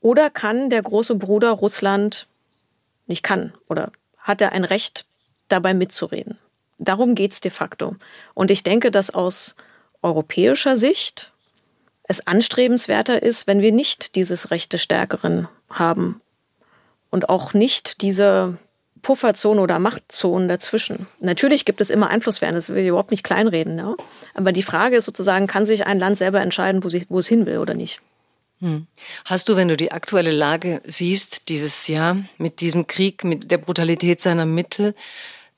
[0.00, 2.26] Oder kann der große Bruder Russland
[3.06, 5.06] nicht kann oder hat er ein Recht,
[5.48, 6.38] dabei mitzureden?
[6.78, 7.96] Darum geht es de facto.
[8.34, 9.54] Und ich denke, dass aus
[10.02, 11.32] europäischer Sicht
[12.02, 16.20] es anstrebenswerter ist, wenn wir nicht dieses Recht des Stärkeren haben
[17.10, 18.58] und auch nicht diese
[19.04, 21.06] Pufferzone oder Machtzonen dazwischen.
[21.20, 23.78] Natürlich gibt es immer Einflusssphären, das will ich überhaupt nicht kleinreden.
[23.78, 23.94] Ja?
[24.34, 27.28] Aber die Frage ist sozusagen, kann sich ein Land selber entscheiden, wo, sich, wo es
[27.28, 28.00] hin will oder nicht?
[28.60, 28.86] Hm.
[29.24, 33.58] Hast du, wenn du die aktuelle Lage siehst, dieses Jahr mit diesem Krieg, mit der
[33.58, 34.94] Brutalität seiner Mittel,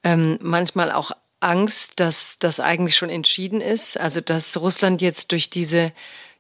[0.03, 3.99] ähm, manchmal auch Angst, dass das eigentlich schon entschieden ist?
[3.99, 5.93] Also, dass Russland jetzt durch diese,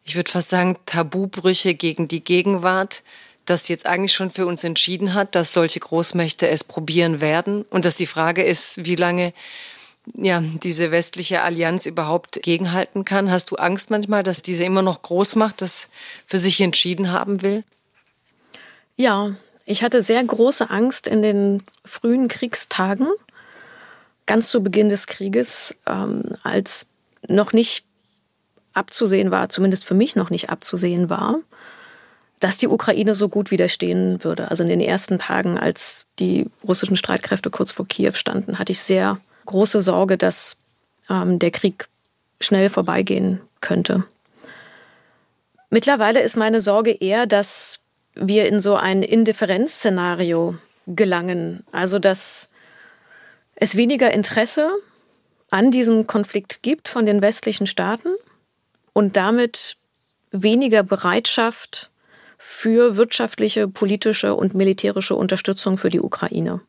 [0.02, 3.02] ich würde fast sagen, Tabubrüche gegen die Gegenwart
[3.46, 7.84] das jetzt eigentlich schon für uns entschieden hat, dass solche Großmächte es probieren werden und
[7.84, 9.32] dass die Frage ist, wie lange
[10.14, 13.30] ja, diese westliche Allianz überhaupt gegenhalten kann.
[13.30, 15.88] Hast du Angst manchmal, dass diese immer noch Großmacht das
[16.26, 17.64] für sich entschieden haben will?
[18.96, 23.08] Ja, ich hatte sehr große Angst in den frühen Kriegstagen,
[24.26, 26.88] ganz zu Beginn des Krieges, ähm, als
[27.26, 27.84] noch nicht
[28.72, 31.40] abzusehen war, zumindest für mich noch nicht abzusehen war,
[32.40, 34.50] dass die Ukraine so gut widerstehen würde.
[34.50, 38.80] Also in den ersten Tagen, als die russischen Streitkräfte kurz vor Kiew standen, hatte ich
[38.80, 40.56] sehr große Sorge, dass
[41.08, 41.88] ähm, der Krieg
[42.40, 44.04] schnell vorbeigehen könnte.
[45.70, 47.80] Mittlerweile ist meine Sorge eher, dass
[48.14, 51.64] wir in so ein Indifferenzszenario gelangen.
[51.72, 52.48] Also dass
[53.54, 54.70] es weniger Interesse
[55.50, 58.08] an diesem Konflikt gibt von den westlichen Staaten
[58.92, 59.76] und damit
[60.30, 61.90] weniger Bereitschaft
[62.48, 66.60] für wirtschaftliche, politische und militärische Unterstützung für die Ukraine.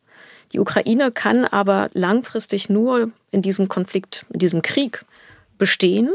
[0.52, 5.06] Die Ukraine kann aber langfristig nur in diesem Konflikt, in diesem Krieg
[5.60, 6.12] bestehen,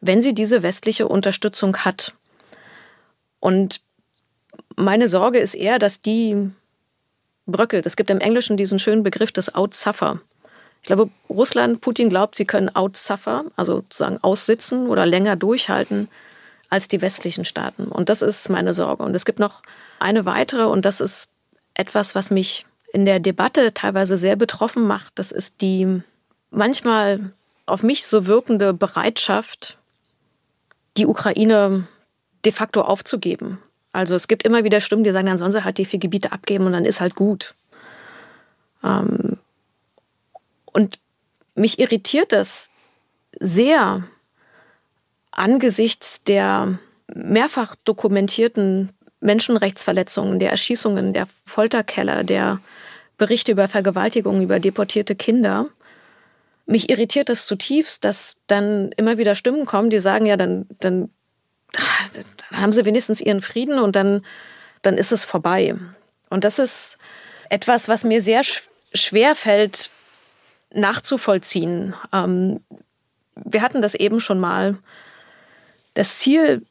[0.00, 2.14] wenn sie diese westliche Unterstützung hat.
[3.40, 3.80] Und
[4.76, 6.48] meine Sorge ist eher, dass die
[7.44, 7.86] bröckelt.
[7.86, 10.20] Es gibt im Englischen diesen schönen Begriff des Outsuffer.
[10.82, 16.08] Ich glaube, Russland, Putin glaubt, sie können outsuffer, also sozusagen aussitzen oder länger durchhalten
[16.68, 17.88] als die westlichen Staaten.
[17.88, 19.02] Und das ist meine Sorge.
[19.02, 19.62] Und es gibt noch
[19.98, 21.30] eine weitere, und das ist
[21.74, 25.12] etwas, was mich in der Debatte teilweise sehr betroffen macht.
[25.18, 26.02] Das ist die
[26.50, 27.32] manchmal
[27.66, 29.76] auf mich so wirkende Bereitschaft,
[30.96, 31.86] die Ukraine
[32.44, 33.58] de facto aufzugeben.
[33.92, 36.32] Also es gibt immer wieder Stimmen, die sagen, dann sollen sie halt die vier Gebiete
[36.32, 37.54] abgeben und dann ist halt gut.
[38.84, 39.38] Ähm
[40.72, 40.98] und
[41.54, 42.70] mich irritiert das
[43.40, 44.04] sehr,
[45.36, 46.78] angesichts der
[47.14, 52.60] mehrfach dokumentierten Menschenrechtsverletzungen, der Erschießungen, der Folterkeller, der
[53.18, 55.66] Berichte über Vergewaltigungen, über deportierte Kinder.
[56.66, 61.10] Mich irritiert es zutiefst, dass dann immer wieder Stimmen kommen, die sagen, ja, dann, dann,
[62.50, 64.24] dann haben sie wenigstens ihren Frieden und dann,
[64.82, 65.76] dann ist es vorbei.
[66.28, 66.98] Und das ist
[67.48, 68.42] etwas, was mir sehr
[68.92, 69.90] schwer fällt
[70.74, 71.94] nachzuvollziehen.
[72.12, 72.60] Ähm,
[73.36, 74.76] wir hatten das eben schon mal
[75.96, 76.62] das Ziel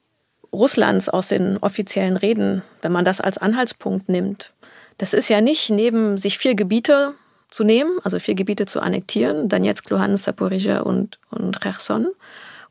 [0.54, 4.54] Russlands aus den offiziellen Reden, wenn man das als Anhaltspunkt nimmt,
[4.98, 7.14] das ist ja nicht neben sich vier Gebiete
[7.50, 12.08] zu nehmen, also vier Gebiete zu annektieren, Donetsk, Luhansk, Saporizhia und, und Cherson,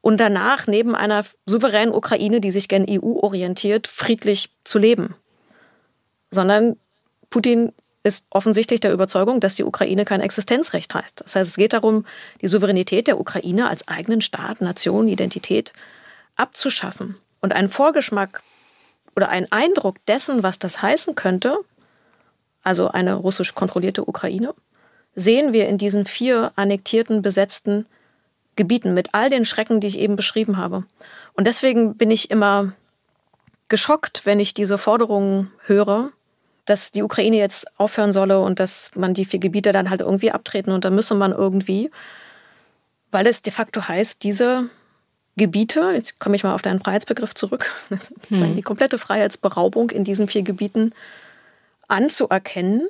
[0.01, 5.15] und danach neben einer souveränen Ukraine, die sich gen EU orientiert, friedlich zu leben.
[6.31, 6.77] Sondern
[7.31, 7.73] Putin
[8.05, 11.13] ist offensichtlich der Überzeugung, dass die Ukraine kein Existenzrecht hat.
[11.17, 12.05] Das heißt, es geht darum,
[12.43, 15.73] die Souveränität der Ukraine als eigenen Staat, Nation, Identität
[16.37, 17.17] abzuschaffen.
[17.41, 18.43] Und einen Vorgeschmack
[19.17, 21.59] oder einen Eindruck dessen, was das heißen könnte,
[22.63, 24.55] also eine russisch kontrollierte Ukraine,
[25.15, 27.87] sehen wir in diesen vier annektierten, besetzten
[28.57, 30.85] Gebieten mit all den Schrecken, die ich eben beschrieben habe.
[31.35, 32.73] Und deswegen bin ich immer
[33.69, 36.13] geschockt, wenn ich diese Forderungen höre,
[36.65, 40.31] dass die Ukraine jetzt aufhören solle und dass man die vier Gebiete dann halt irgendwie
[40.31, 41.91] abtreten und dann müsse man irgendwie,
[43.11, 44.71] weil es de facto heißt, diese
[45.37, 47.73] Gebiete, jetzt komme ich mal auf deinen Freiheitsbegriff zurück,
[48.29, 48.57] hm.
[48.57, 50.93] die komplette Freiheitsberaubung in diesen vier Gebieten
[51.89, 52.89] anzuerkennen,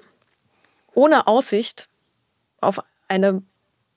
[0.94, 1.88] ohne Aussicht
[2.60, 3.42] auf eine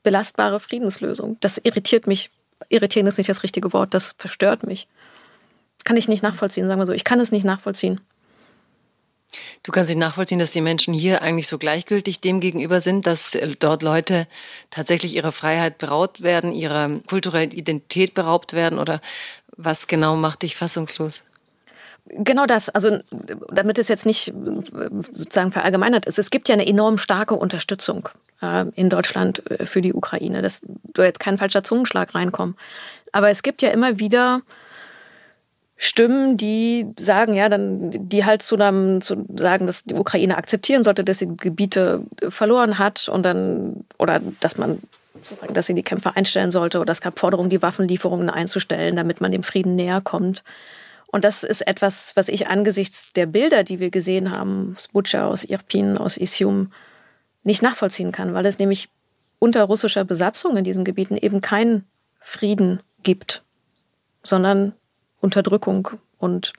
[0.03, 1.37] belastbare Friedenslösung.
[1.41, 2.29] Das irritiert mich.
[2.69, 4.87] Irritieren ist nicht das richtige Wort, das verstört mich.
[5.83, 6.93] Kann ich nicht nachvollziehen, sagen wir so.
[6.93, 8.01] Ich kann es nicht nachvollziehen.
[9.63, 13.35] Du kannst nicht nachvollziehen, dass die Menschen hier eigentlich so gleichgültig dem gegenüber sind, dass
[13.35, 14.27] äh, dort Leute
[14.69, 19.01] tatsächlich ihrer Freiheit beraubt werden, ihrer kulturellen Identität beraubt werden oder
[19.57, 21.23] was genau macht dich fassungslos?
[22.09, 22.69] Genau das.
[22.69, 22.99] Also,
[23.51, 24.33] damit es jetzt nicht
[25.11, 26.19] sozusagen verallgemeinert ist.
[26.19, 28.07] Es gibt ja eine enorm starke Unterstützung
[28.41, 30.41] äh, in Deutschland äh, für die Ukraine.
[30.41, 30.61] Das
[30.95, 32.55] soll jetzt kein falscher Zungenschlag reinkommen.
[33.11, 34.41] Aber es gibt ja immer wieder
[35.79, 40.81] Stimmen, die sagen, ja, dann, die halt zu, einem, zu sagen, dass die Ukraine akzeptieren
[40.81, 44.79] sollte, dass sie Gebiete verloren hat und dann, oder dass man,
[45.53, 49.31] dass sie die Kämpfe einstellen sollte oder es gab Forderungen, die Waffenlieferungen einzustellen, damit man
[49.31, 50.43] dem Frieden näher kommt.
[51.07, 55.27] Und das ist etwas, was ich angesichts der Bilder, die wir gesehen haben, aus Butscha,
[55.27, 56.71] aus Irpin, aus Isium,
[57.43, 58.89] nicht nachvollziehen kann, weil es nämlich
[59.39, 61.85] unter russischer Besatzung in diesen Gebieten eben keinen
[62.19, 63.43] Frieden gibt,
[64.23, 64.73] sondern
[65.19, 66.53] Unterdrückung und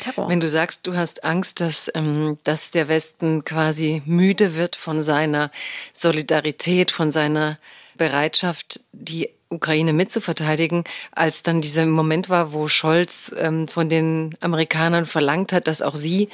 [0.00, 0.28] Terror.
[0.28, 5.02] Wenn du sagst, du hast Angst, dass, ähm, dass der Westen quasi müde wird von
[5.02, 5.50] seiner
[5.92, 7.58] Solidarität, von seiner
[7.96, 15.06] Bereitschaft, die Ukraine mitzuverteidigen, als dann dieser Moment war, wo Scholz ähm, von den Amerikanern
[15.06, 16.28] verlangt hat, dass auch sie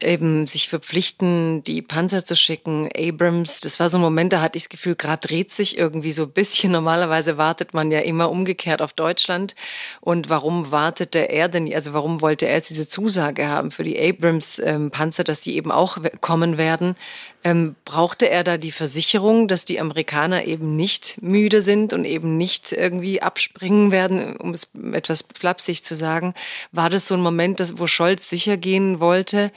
[0.00, 3.60] eben sich verpflichten, die Panzer zu schicken, Abrams.
[3.60, 6.24] Das war so ein Moment, da hatte ich das Gefühl, gerade dreht sich irgendwie so
[6.24, 6.72] ein bisschen.
[6.82, 9.54] Normalerweise wartet man ja immer umgekehrt auf Deutschland.
[10.00, 14.00] Und warum wartete er denn, also warum wollte er jetzt diese Zusage haben für die
[14.00, 16.96] Abrams-Panzer, ähm, dass die eben auch kommen werden?
[17.44, 22.36] Ähm, brauchte er da die Versicherung, dass die Amerikaner eben nicht müde sind und eben
[22.36, 26.34] nicht irgendwie abspringen werden, um es etwas flapsig zu sagen?
[26.70, 29.50] War das so ein Moment, wo Scholz sicher gehen wollte,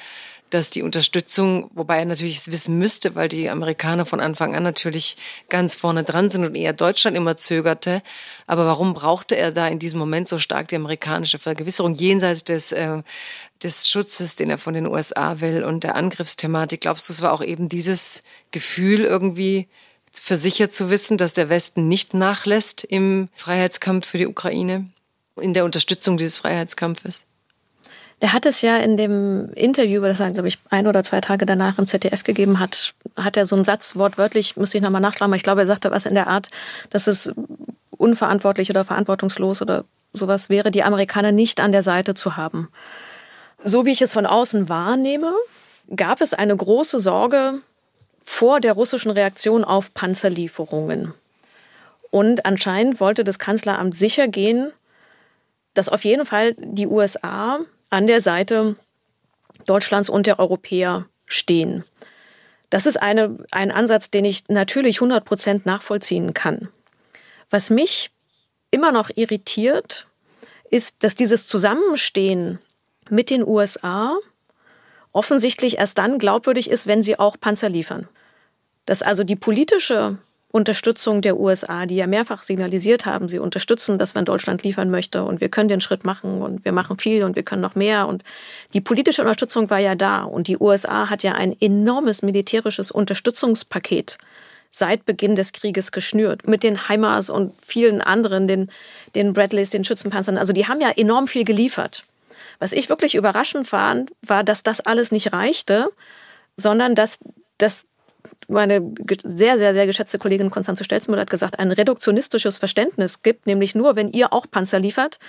[0.49, 4.63] dass die Unterstützung, wobei er natürlich es wissen müsste, weil die Amerikaner von Anfang an
[4.63, 5.17] natürlich
[5.49, 8.01] ganz vorne dran sind und eher Deutschland immer zögerte.
[8.47, 12.71] Aber warum brauchte er da in diesem Moment so stark die amerikanische Vergewisserung jenseits des
[12.71, 13.01] äh,
[13.63, 16.81] des Schutzes, den er von den USA will und der Angriffsthematik.
[16.81, 19.67] Glaubst du, es war auch eben dieses Gefühl irgendwie
[20.11, 24.89] versichert zu wissen, dass der Westen nicht nachlässt im Freiheitskampf für die Ukraine,
[25.39, 27.25] in der Unterstützung dieses Freiheitskampfes?
[28.21, 31.45] Der hat es ja in dem Interview, das er, glaube ich, ein oder zwei Tage
[31.45, 35.31] danach im ZDF gegeben hat, hat er so einen Satz wortwörtlich, müsste ich nochmal nachschlagen,
[35.31, 36.49] aber ich glaube, er sagte was in der Art,
[36.89, 37.33] dass es
[37.91, 42.69] unverantwortlich oder verantwortungslos oder sowas wäre, die Amerikaner nicht an der Seite zu haben.
[43.63, 45.33] So wie ich es von außen wahrnehme,
[45.93, 47.59] gab es eine große Sorge
[48.23, 51.13] vor der russischen Reaktion auf Panzerlieferungen.
[52.11, 54.71] Und anscheinend wollte das Kanzleramt sicher gehen,
[55.73, 58.75] dass auf jeden Fall die USA an der Seite
[59.65, 61.83] Deutschlands und der Europäer stehen.
[62.69, 66.69] Das ist eine, ein Ansatz, den ich natürlich 100 Prozent nachvollziehen kann.
[67.49, 68.11] Was mich
[68.71, 70.07] immer noch irritiert,
[70.69, 72.59] ist, dass dieses Zusammenstehen
[73.09, 74.17] mit den USA
[75.13, 78.09] offensichtlich erst dann glaubwürdig ist, wenn sie auch Panzer liefern.
[78.85, 80.17] Dass also die politische
[80.55, 85.25] Unterstützung der USA, die ja mehrfach signalisiert haben, sie unterstützen das, wenn Deutschland liefern möchte
[85.25, 88.07] und wir können den Schritt machen und wir machen viel und wir können noch mehr
[88.07, 88.23] und
[88.73, 94.17] die politische Unterstützung war ja da und die USA hat ja ein enormes militärisches Unterstützungspaket
[94.71, 98.71] seit Beginn des Krieges geschnürt mit den HIMARS und vielen anderen, den,
[99.13, 100.37] den Bradleys, den Schützenpanzern.
[100.37, 102.05] Also die haben ja enorm viel geliefert.
[102.59, 105.89] Was ich wirklich überraschend fand, war, dass das alles nicht reichte,
[106.55, 107.19] sondern dass,
[107.57, 107.87] dass
[108.47, 113.75] meine sehr, sehr, sehr geschätzte Kollegin Konstanze Stelzenmüller hat gesagt, ein reduktionistisches Verständnis gibt, nämlich
[113.75, 115.19] nur, wenn ihr auch Panzer liefert,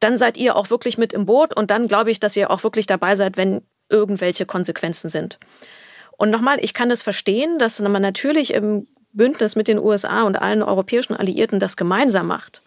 [0.00, 2.64] dann seid ihr auch wirklich mit im Boot und dann glaube ich, dass ihr auch
[2.64, 5.38] wirklich dabei seid, wenn irgendwelche Konsequenzen sind.
[6.16, 10.36] Und nochmal, ich kann es verstehen, dass man natürlich im Bündnis mit den USA und
[10.36, 12.62] allen europäischen Alliierten das gemeinsam macht.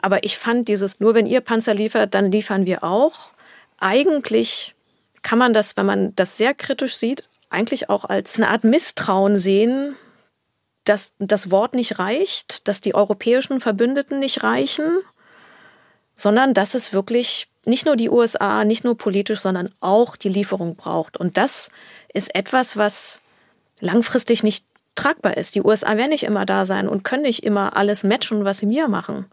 [0.00, 3.30] Aber ich fand dieses, nur wenn ihr Panzer liefert, dann liefern wir auch.
[3.78, 4.74] Eigentlich
[5.22, 7.24] kann man das, wenn man das sehr kritisch sieht,
[7.54, 9.96] eigentlich auch als eine Art Misstrauen sehen,
[10.84, 14.98] dass das Wort nicht reicht, dass die europäischen Verbündeten nicht reichen,
[16.14, 20.76] sondern dass es wirklich nicht nur die USA, nicht nur politisch, sondern auch die Lieferung
[20.76, 21.16] braucht.
[21.16, 21.70] Und das
[22.12, 23.20] ist etwas, was
[23.80, 25.54] langfristig nicht tragbar ist.
[25.54, 28.66] Die USA werden nicht immer da sein und können nicht immer alles matchen, was sie
[28.66, 29.26] mir machen.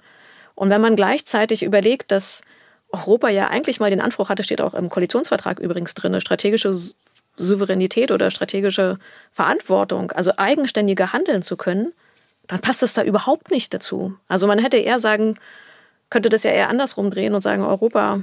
[0.56, 2.42] Und wenn man gleichzeitig überlegt, dass
[2.90, 6.74] Europa ja eigentlich mal den Anspruch hatte, steht auch im Koalitionsvertrag übrigens drin, strategische
[7.42, 9.00] Souveränität oder strategische
[9.32, 11.94] Verantwortung, also eigenständiger handeln zu können,
[12.48, 14.16] dann passt das da überhaupt nicht dazu.
[14.28, 15.38] Also man hätte eher sagen,
[16.10, 18.22] könnte das ja eher andersrum drehen und sagen, Europa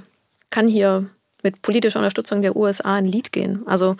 [0.51, 1.07] kann hier
[1.43, 3.63] mit politischer Unterstützung der USA ein Lied gehen.
[3.67, 3.97] Also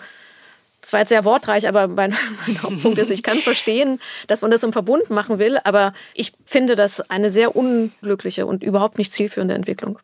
[0.81, 2.15] das war jetzt sehr wortreich, aber mein,
[2.47, 6.33] mein Hauptpunkt ist, ich kann verstehen, dass man das im Verbund machen will, aber ich
[6.45, 9.99] finde das eine sehr unglückliche und überhaupt nicht zielführende Entwicklung.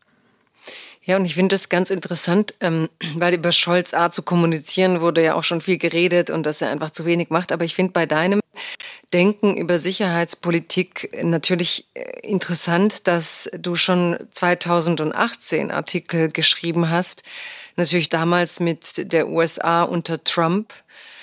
[1.06, 5.22] Ja, und ich finde das ganz interessant, ähm, weil über Scholz Art zu kommunizieren wurde
[5.22, 7.52] ja auch schon viel geredet und dass er einfach zu wenig macht.
[7.52, 8.40] Aber ich finde bei deinem
[9.12, 17.22] Denken über Sicherheitspolitik natürlich äh, interessant, dass du schon 2018 Artikel geschrieben hast,
[17.76, 20.74] natürlich damals mit der USA unter Trump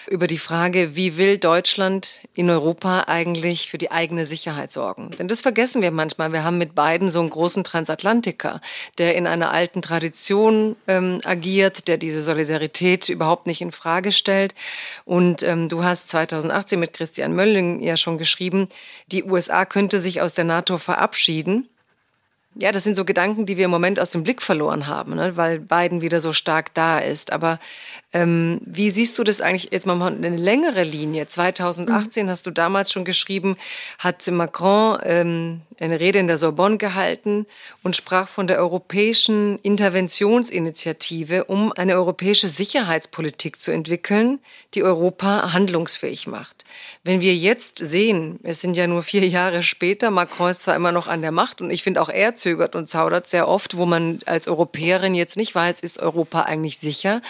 [0.08, 5.12] über die Frage, wie will Deutschland in Europa eigentlich für die eigene Sicherheit sorgen?
[5.18, 6.32] Denn das vergessen wir manchmal.
[6.34, 8.62] Wir haben mit beiden so einen großen Transatlantiker,
[8.98, 14.56] der in einer alten Tradition ähm, agiert, der diese Solidarität überhaupt nicht in Frage stellt.
[15.06, 18.70] Und ähm, du hast 2018 mit Christian Mölling ja schon geschrieben,
[19.08, 21.70] die USA könnte sich aus der NATO verabschieden
[22.56, 25.36] Ja, das sind so Gedanken, die wir im Moment aus dem Blick verloren haben, ne?
[25.38, 27.32] weil Biden wieder so stark da ist.
[27.32, 27.60] Aber
[28.14, 31.28] ähm, wie siehst du das eigentlich jetzt mal eine längere Linie?
[31.28, 32.30] 2018 mhm.
[32.30, 33.58] hast du damals schon geschrieben,
[33.98, 37.46] hat Macron ähm, eine Rede in der Sorbonne gehalten
[37.84, 44.40] und sprach von der europäischen Interventionsinitiative, um eine europäische Sicherheitspolitik zu entwickeln,
[44.74, 46.66] die Europa handlungsfähig macht.
[47.04, 50.92] Wenn wir jetzt sehen, es sind ja nur vier Jahre später, Macron ist zwar immer
[50.92, 53.86] noch an der Macht und ich finde auch er zögert und zaudert sehr oft, wo
[53.86, 57.22] man als Europäerin jetzt nicht weiß, ist Europa eigentlich sicher.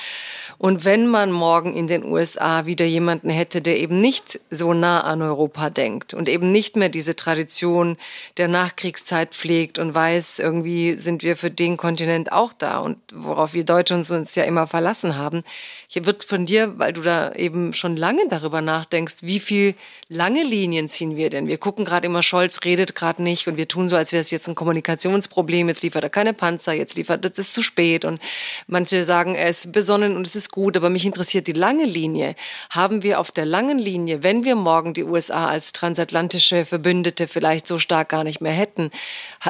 [0.58, 5.02] Und wenn man morgen in den USA wieder jemanden hätte, der eben nicht so nah
[5.02, 7.98] an Europa denkt und eben nicht mehr diese Tradition
[8.38, 13.54] der Nachkriegszeit pflegt und weiß, irgendwie sind wir für den Kontinent auch da und worauf
[13.54, 15.44] wir Deutsche uns, uns ja immer verlassen haben.
[15.88, 19.76] Hier wird von dir, weil du da eben schon lange darüber nachdenkst, wie viel
[20.10, 21.48] lange Linien ziehen wir denn?
[21.48, 24.32] Wir gucken gerade immer, Scholz redet gerade nicht und wir tun so, als wäre es
[24.32, 25.68] jetzt ein Kommunikationsproblem.
[25.68, 28.20] Jetzt liefert er keine Panzer, jetzt liefert er es zu spät und
[28.66, 32.36] manche sagen, er ist besonnen und es ist gut, aber mich interessiert die lange Linie.
[32.72, 37.68] Haben wir auf der langen Linie, wenn wir morgen die USA als transatlantische Verbündete vielleicht
[37.68, 38.92] so stark gar nicht mehr hätten,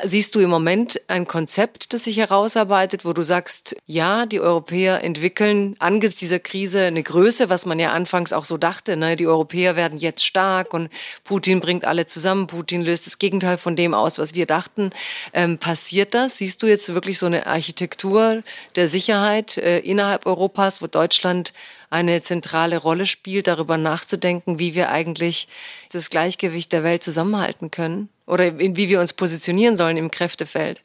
[0.03, 5.03] siehst du im Moment ein Konzept, das sich herausarbeitet, wo du sagst, ja, die Europäer
[5.03, 9.15] entwickeln angesichts dieser Krise eine Größe, was man ja anfangs auch so dachte, ne?
[9.15, 10.89] die Europäer werden jetzt stark und
[11.23, 14.91] Putin bringt alle zusammen, Putin löst das Gegenteil von dem aus, was wir dachten.
[15.33, 16.37] Ähm, passiert das?
[16.37, 18.41] Siehst du jetzt wirklich so eine Architektur
[18.75, 21.53] der Sicherheit äh, innerhalb Europas, wo Deutschland
[21.93, 25.47] eine zentrale Rolle spielt, darüber nachzudenken, wie wir eigentlich
[25.91, 30.81] das Gleichgewicht der Welt zusammenhalten können oder wie wir uns positionieren sollen im Kräftefeld?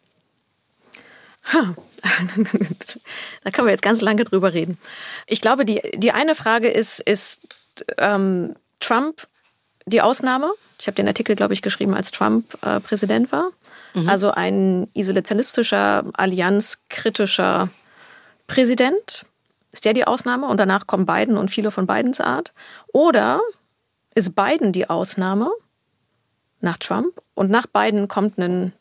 [1.52, 4.76] da können wir jetzt ganz lange drüber reden.
[5.26, 7.40] Ich glaube, die, die eine Frage ist, ist
[7.96, 9.26] ähm, Trump
[9.86, 10.52] die Ausnahme?
[10.78, 13.50] Ich habe den Artikel, glaube ich, geschrieben, als Trump äh, Präsident war.
[13.94, 14.10] Mhm.
[14.10, 17.70] Also ein isolationistischer, allianzkritischer
[18.46, 19.24] Präsident.
[19.78, 20.48] Ist der die Ausnahme?
[20.48, 22.52] Und danach kommen Biden und viele von Bidens Art?
[22.88, 23.40] Oder
[24.12, 25.52] ist Biden die Ausnahme
[26.60, 27.22] nach Trump?
[27.34, 28.72] Und nach Biden kommt ein,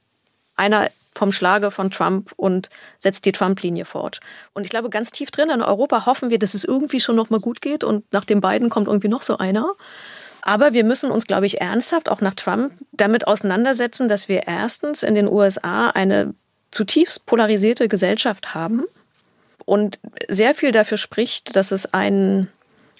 [0.55, 4.21] einer vom Schlage von Trump und setzt die Trump-Linie fort.
[4.55, 7.29] Und ich glaube, ganz tief drin in Europa hoffen wir, dass es irgendwie schon noch
[7.29, 9.73] mal gut geht und nach dem Biden kommt irgendwie noch so einer.
[10.41, 15.03] Aber wir müssen uns, glaube ich, ernsthaft auch nach Trump damit auseinandersetzen, dass wir erstens
[15.03, 16.33] in den USA eine
[16.71, 18.85] zutiefst polarisierte Gesellschaft haben
[19.67, 19.99] und
[20.29, 22.47] sehr viel dafür spricht, dass es einen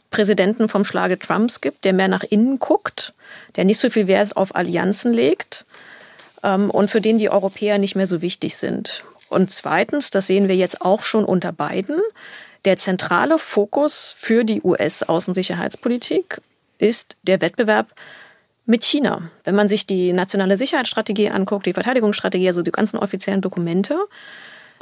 [0.10, 3.14] Präsidenten vom Schlage Trumps gibt, der mehr nach innen guckt,
[3.56, 5.66] der nicht so viel Wert auf Allianzen legt
[6.44, 9.06] ähm, und für den die Europäer nicht mehr so wichtig sind.
[9.30, 12.02] Und zweitens, das sehen wir jetzt auch schon unter Biden,
[12.66, 16.42] der zentrale Fokus für die US-Außensicherheitspolitik
[16.80, 17.88] ist der Wettbewerb
[18.66, 19.30] mit China.
[19.46, 23.98] Wenn man sich die nationale Sicherheitsstrategie anguckt, die Verteidigungsstrategie, also die ganzen offiziellen Dokumente,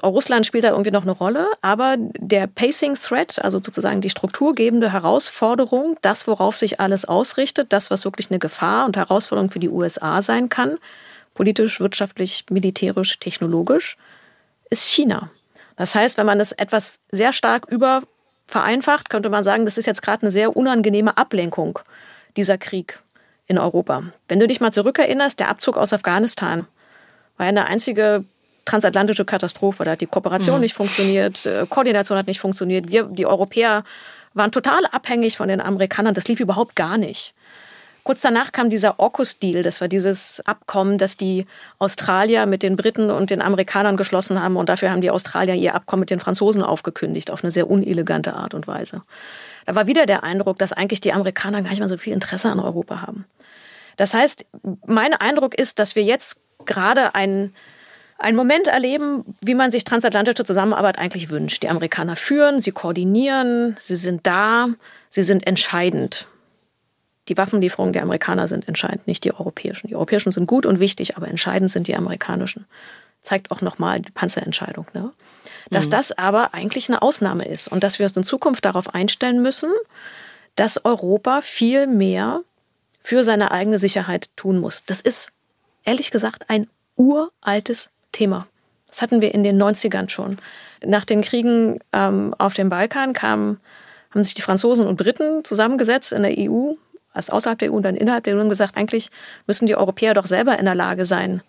[0.09, 4.91] Russland spielt da irgendwie noch eine Rolle, aber der Pacing Threat, also sozusagen die strukturgebende
[4.91, 9.69] Herausforderung, das, worauf sich alles ausrichtet, das, was wirklich eine Gefahr und Herausforderung für die
[9.69, 10.77] USA sein kann,
[11.33, 13.97] politisch, wirtschaftlich, militärisch, technologisch,
[14.69, 15.29] ist China.
[15.75, 20.01] Das heißt, wenn man es etwas sehr stark übervereinfacht, könnte man sagen, das ist jetzt
[20.01, 21.79] gerade eine sehr unangenehme Ablenkung
[22.37, 22.99] dieser Krieg
[23.47, 24.03] in Europa.
[24.27, 26.67] Wenn du dich mal zurückerinnerst, der Abzug aus Afghanistan
[27.37, 28.25] war eine einzige
[28.65, 29.85] transatlantische Katastrophe.
[29.85, 30.61] Da hat die Kooperation mhm.
[30.61, 32.89] nicht funktioniert, äh, Koordination hat nicht funktioniert.
[32.89, 33.83] Wir, die Europäer,
[34.35, 36.13] waren total abhängig von den Amerikanern.
[36.13, 37.33] Das lief überhaupt gar nicht.
[38.03, 39.63] Kurz danach kam dieser AUKUS-Deal.
[39.63, 41.47] Das war dieses Abkommen, das die
[41.79, 44.57] Australier mit den Briten und den Amerikanern geschlossen haben.
[44.57, 48.35] Und dafür haben die Australier ihr Abkommen mit den Franzosen aufgekündigt, auf eine sehr unelegante
[48.35, 49.01] Art und Weise.
[49.65, 52.51] Da war wieder der Eindruck, dass eigentlich die Amerikaner gar nicht mehr so viel Interesse
[52.51, 53.25] an Europa haben.
[53.97, 54.45] Das heißt,
[54.85, 57.55] mein Eindruck ist, dass wir jetzt gerade einen
[58.17, 61.63] einen Moment erleben, wie man sich transatlantische Zusammenarbeit eigentlich wünscht.
[61.63, 64.69] Die Amerikaner führen, sie koordinieren, sie sind da,
[65.09, 66.27] sie sind entscheidend.
[67.27, 69.87] Die Waffenlieferungen der Amerikaner sind entscheidend, nicht die europäischen.
[69.87, 72.65] Die europäischen sind gut und wichtig, aber entscheidend sind die amerikanischen.
[73.21, 74.85] Zeigt auch nochmal die Panzerentscheidung.
[74.93, 75.11] Ne?
[75.71, 75.91] Dass mhm.
[75.91, 79.71] das aber eigentlich eine Ausnahme ist und dass wir uns in Zukunft darauf einstellen müssen,
[80.55, 82.41] dass Europa viel mehr
[83.01, 84.85] für seine eigene Sicherheit tun muss.
[84.85, 85.31] Das ist
[85.83, 88.47] ehrlich gesagt ein uraltes Thema.
[88.87, 90.37] Das hatten wir in den 90ern schon.
[90.83, 93.59] Nach den Kriegen ähm, auf dem Balkan kamen,
[94.11, 96.73] haben sich die Franzosen und Briten zusammengesetzt in der EU,
[97.13, 99.09] erst außerhalb der EU und dann innerhalb der EU und gesagt, eigentlich
[99.47, 101.41] müssen die Europäer doch selber in der Lage sein,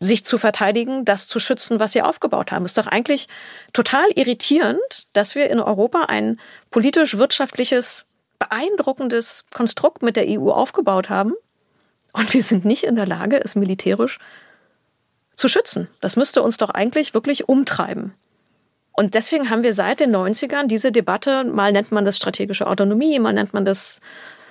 [0.00, 2.64] sich zu verteidigen, das zu schützen, was sie aufgebaut haben.
[2.64, 3.28] Ist doch eigentlich
[3.72, 8.06] total irritierend, dass wir in Europa ein politisch-wirtschaftliches,
[8.38, 11.34] beeindruckendes Konstrukt mit der EU aufgebaut haben
[12.14, 14.18] und wir sind nicht in der Lage, es militärisch
[15.36, 15.88] zu schützen.
[16.00, 18.14] Das müsste uns doch eigentlich wirklich umtreiben.
[18.92, 23.18] Und deswegen haben wir seit den 90ern diese Debatte, mal nennt man das strategische Autonomie,
[23.18, 24.00] mal nennt man das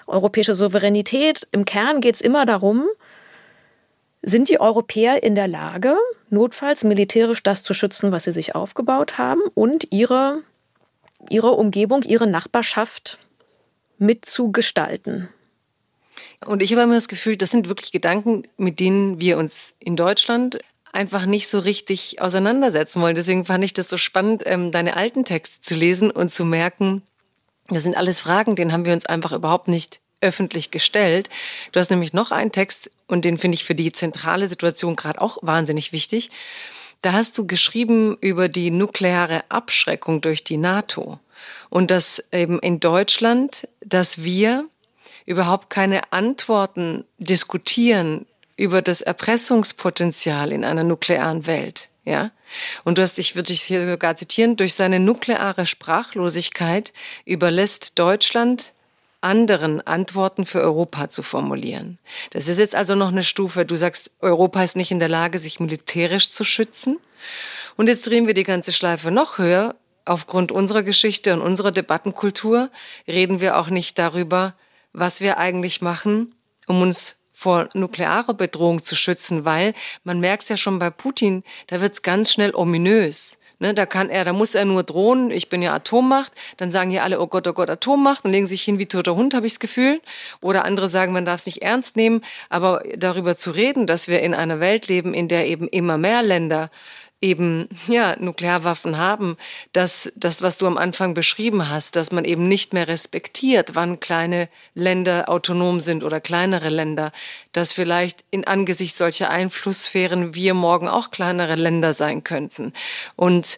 [0.05, 1.47] europäische Souveränität.
[1.51, 2.85] Im Kern geht es immer darum,
[4.21, 5.95] sind die Europäer in der Lage,
[6.29, 10.41] notfalls militärisch das zu schützen, was sie sich aufgebaut haben und ihre,
[11.29, 13.19] ihre Umgebung, ihre Nachbarschaft
[13.97, 15.29] mitzugestalten?
[16.45, 19.95] Und ich habe immer das Gefühl, das sind wirklich Gedanken, mit denen wir uns in
[19.95, 20.59] Deutschland
[20.93, 23.15] einfach nicht so richtig auseinandersetzen wollen.
[23.15, 27.01] Deswegen fand ich das so spannend, ähm, deine alten Texte zu lesen und zu merken,
[27.69, 31.29] das sind alles Fragen, denen haben wir uns einfach überhaupt nicht öffentlich gestellt.
[31.71, 35.21] Du hast nämlich noch einen Text und den finde ich für die zentrale Situation gerade
[35.21, 36.29] auch wahnsinnig wichtig.
[37.01, 41.19] Da hast du geschrieben über die nukleare Abschreckung durch die NATO
[41.69, 44.65] und dass eben in Deutschland, dass wir
[45.25, 48.25] überhaupt keine Antworten diskutieren
[48.55, 51.89] über das Erpressungspotenzial in einer nuklearen Welt.
[52.05, 52.31] Ja?
[52.83, 56.93] Und du hast, ich würde dich hier sogar zitieren, durch seine nukleare Sprachlosigkeit
[57.25, 58.73] überlässt Deutschland
[59.21, 61.97] anderen Antworten für Europa zu formulieren.
[62.31, 63.65] Das ist jetzt also noch eine Stufe.
[63.65, 66.99] Du sagst, Europa ist nicht in der Lage, sich militärisch zu schützen.
[67.77, 69.75] Und jetzt drehen wir die ganze Schleife noch höher.
[70.05, 72.69] Aufgrund unserer Geschichte und unserer Debattenkultur
[73.07, 74.53] reden wir auch nicht darüber,
[74.91, 76.35] was wir eigentlich machen,
[76.67, 79.73] um uns vor nuklearer Bedrohung zu schützen, weil
[80.03, 83.37] man merkt es ja schon bei Putin, da wird es ganz schnell ominös.
[83.59, 86.89] Ne, da kann er, da muss er nur drohen, ich bin ja Atommacht, dann sagen
[86.89, 89.45] hier alle, oh Gott, oh Gott, Atommacht und legen sich hin wie toter Hund, habe
[89.45, 90.01] ich das Gefühl.
[90.41, 92.25] Oder andere sagen, man darf es nicht ernst nehmen.
[92.49, 96.23] Aber darüber zu reden, dass wir in einer Welt leben, in der eben immer mehr
[96.23, 96.71] Länder
[97.23, 99.37] eben ja Nuklearwaffen haben,
[99.71, 103.99] dass das, was du am Anfang beschrieben hast, dass man eben nicht mehr respektiert, wann
[103.99, 107.11] kleine Länder autonom sind oder kleinere Länder,
[107.53, 112.73] dass vielleicht in Angesicht solcher Einflusssphären wir morgen auch kleinere Länder sein könnten.
[113.15, 113.57] Und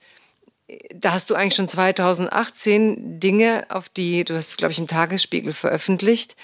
[0.95, 5.53] da hast du eigentlich schon 2018 Dinge, auf die, du hast, glaube ich, im Tagesspiegel
[5.53, 6.35] veröffentlicht,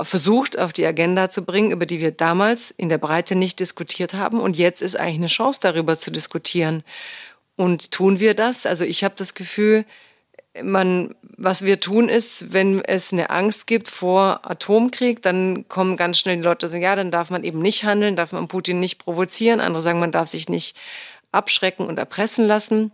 [0.00, 4.14] versucht auf die Agenda zu bringen, über die wir damals in der Breite nicht diskutiert
[4.14, 4.40] haben.
[4.40, 6.84] Und jetzt ist eigentlich eine Chance, darüber zu diskutieren.
[7.56, 8.66] Und tun wir das?
[8.66, 9.84] Also ich habe das Gefühl,
[10.62, 16.18] man, was wir tun ist, wenn es eine Angst gibt vor Atomkrieg, dann kommen ganz
[16.18, 18.78] schnell die Leute und sagen, ja, dann darf man eben nicht handeln, darf man Putin
[18.78, 19.60] nicht provozieren.
[19.60, 20.76] Andere sagen, man darf sich nicht
[21.32, 22.92] abschrecken und erpressen lassen.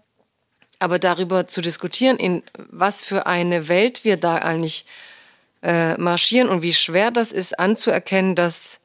[0.80, 4.84] Aber darüber zu diskutieren, in was für eine Welt wir da eigentlich
[5.62, 8.80] äh, marschieren und wie schwer das ist anzuerkennen, dass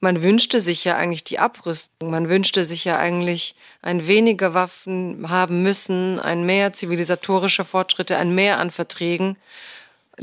[0.00, 5.28] man wünschte sich ja eigentlich die Abrüstung, man wünschte sich ja eigentlich ein weniger Waffen
[5.28, 9.36] haben müssen, ein mehr zivilisatorische Fortschritte, ein mehr an Verträgen,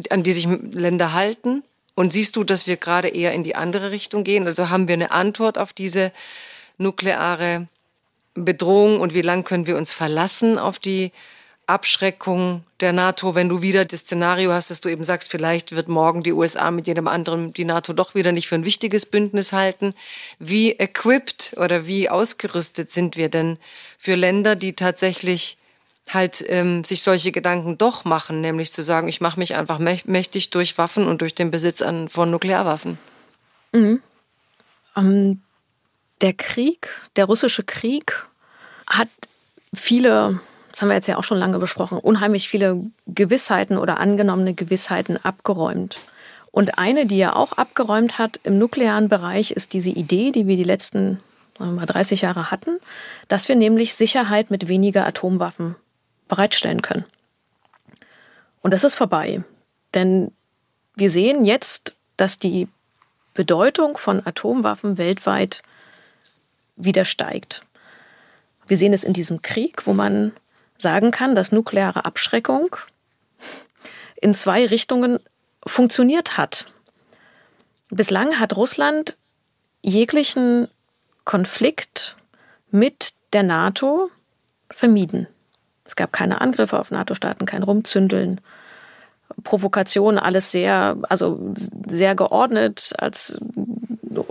[0.10, 1.64] an die sich Länder halten.
[1.94, 4.48] Und siehst du, dass wir gerade eher in die andere Richtung gehen?
[4.48, 6.12] Also haben wir eine Antwort auf diese
[6.78, 7.68] nukleare
[8.36, 11.12] Bedrohung und wie lange können wir uns verlassen auf die
[11.68, 15.88] Abschreckung der NATO, wenn du wieder das Szenario hast, dass du eben sagst, vielleicht wird
[15.88, 19.52] morgen die USA mit jedem anderen die NATO doch wieder nicht für ein wichtiges Bündnis
[19.52, 19.96] halten.
[20.38, 23.58] Wie equipped oder wie ausgerüstet sind wir denn
[23.98, 25.58] für Länder, die tatsächlich
[26.08, 30.52] halt ähm, sich solche Gedanken doch machen, nämlich zu sagen, ich mache mich einfach mächtig
[30.52, 33.00] durch Waffen und durch den Besitz an, von Nuklearwaffen?
[33.72, 34.02] Mhm.
[34.96, 35.42] Um,
[36.22, 38.26] der Krieg, der russische Krieg
[38.88, 39.10] hat
[39.74, 40.40] viele
[40.76, 45.16] das haben wir jetzt ja auch schon lange besprochen, unheimlich viele Gewissheiten oder angenommene Gewissheiten
[45.16, 46.02] abgeräumt.
[46.52, 50.58] Und eine, die er auch abgeräumt hat im nuklearen Bereich, ist diese Idee, die wir
[50.58, 51.22] die letzten
[51.60, 52.78] mal 30 Jahre hatten,
[53.30, 55.78] dass wir nämlich Sicherheit mit weniger Atomwaffen
[56.28, 57.06] bereitstellen können.
[58.62, 59.46] Und das ist vorbei.
[59.94, 60.34] Denn
[60.96, 62.68] wir sehen jetzt, dass die
[63.34, 65.62] Bedeutung von Atomwaffen weltweit
[66.76, 67.62] wieder steigt.
[68.68, 70.34] Wir sehen es in diesem Krieg, wo man
[70.78, 72.76] sagen kann, dass nukleare Abschreckung
[74.16, 75.20] in zwei Richtungen
[75.66, 76.68] funktioniert hat.
[77.90, 79.18] Bislang hat Russland
[79.82, 80.68] jeglichen
[81.24, 82.16] Konflikt
[82.72, 84.10] mit der NATO
[84.70, 85.28] vermieden.
[85.86, 88.42] Es gab keine Angriffe auf NATO-Staaten, kein Rumzündeln,
[89.44, 91.54] Provokation, alles sehr, also
[91.88, 92.94] sehr geordnet.
[92.98, 93.40] Als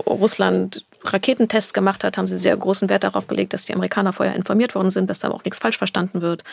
[0.05, 4.35] Russland Raketentests gemacht hat, haben sie sehr großen Wert darauf gelegt, dass die Amerikaner vorher
[4.35, 6.43] informiert worden sind, dass da auch nichts falsch verstanden wird.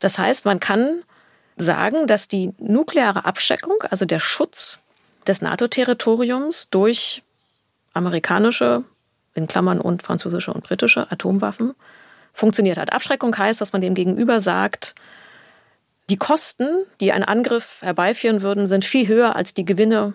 [0.00, 1.02] Das heißt, man kann
[1.56, 4.80] sagen, dass die nukleare Abschreckung, also der Schutz
[5.26, 7.22] des NATO-Territoriums durch
[7.92, 8.84] amerikanische,
[9.34, 11.74] in Klammern und französische und britische Atomwaffen
[12.32, 12.92] funktioniert hat.
[12.92, 14.94] Abschreckung heißt, dass man dem Gegenüber sagt,
[16.08, 16.68] die Kosten,
[17.00, 20.14] die ein Angriff herbeiführen würden, sind viel höher als die Gewinne,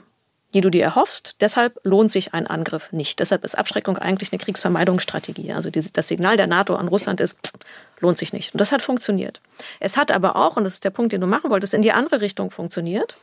[0.54, 1.36] die du dir erhoffst.
[1.40, 3.20] Deshalb lohnt sich ein Angriff nicht.
[3.20, 5.54] Deshalb ist Abschreckung eigentlich eine Kriegsvermeidungsstrategie.
[5.54, 7.54] Also das Signal der NATO an Russland ist, pff,
[8.00, 8.54] lohnt sich nicht.
[8.54, 9.42] Und das hat funktioniert.
[9.80, 11.92] Es hat aber auch, und das ist der Punkt, den du machen wolltest, in die
[11.92, 13.16] andere Richtung funktioniert,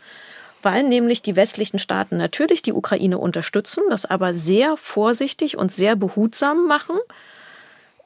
[0.63, 5.97] weil nämlich die westlichen Staaten natürlich die Ukraine unterstützen, das aber sehr vorsichtig und sehr
[5.97, 6.97] behutsam machen,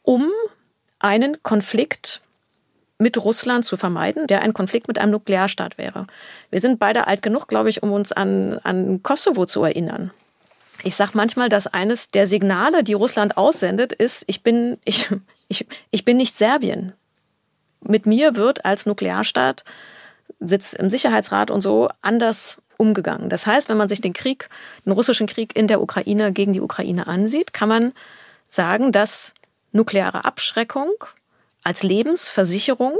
[0.02, 0.30] um
[0.98, 2.20] einen Konflikt
[3.02, 6.06] mit Russland zu vermeiden, der ein Konflikt mit einem Nuklearstaat wäre.
[6.50, 10.12] Wir sind beide alt genug, glaube ich, um uns an, an Kosovo zu erinnern.
[10.84, 15.10] Ich sage manchmal, dass eines der Signale, die Russland aussendet, ist, ich bin, ich,
[15.48, 16.92] ich, ich bin nicht Serbien.
[17.80, 19.64] Mit mir wird als Nuklearstaat,
[20.38, 23.28] Sitz im Sicherheitsrat und so, anders umgegangen.
[23.28, 24.48] Das heißt, wenn man sich den Krieg,
[24.86, 27.92] den russischen Krieg in der Ukraine gegen die Ukraine ansieht, kann man
[28.46, 29.34] sagen, dass
[29.72, 30.92] nukleare Abschreckung
[31.64, 32.98] als Lebensversicherung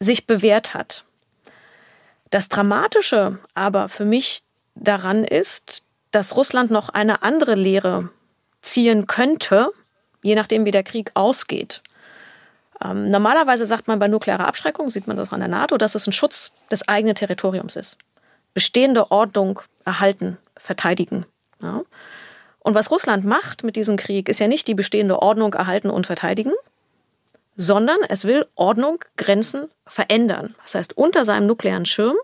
[0.00, 1.04] sich bewährt hat.
[2.30, 4.42] Das Dramatische aber für mich
[4.74, 8.10] daran ist, dass Russland noch eine andere Lehre
[8.62, 9.70] ziehen könnte,
[10.22, 11.82] je nachdem, wie der Krieg ausgeht.
[12.82, 16.06] Ähm, normalerweise sagt man bei nuklearer Abschreckung, sieht man das an der NATO, dass es
[16.06, 17.96] ein Schutz des eigenen Territoriums ist.
[18.54, 21.26] Bestehende Ordnung erhalten, verteidigen.
[21.60, 21.82] Ja.
[22.60, 26.06] Und was Russland macht mit diesem Krieg, ist ja nicht die bestehende Ordnung erhalten und
[26.06, 26.52] verteidigen,
[27.58, 30.54] sondern es will Ordnung, Grenzen verändern.
[30.62, 32.16] Das heißt, unter seinem nuklearen Schirm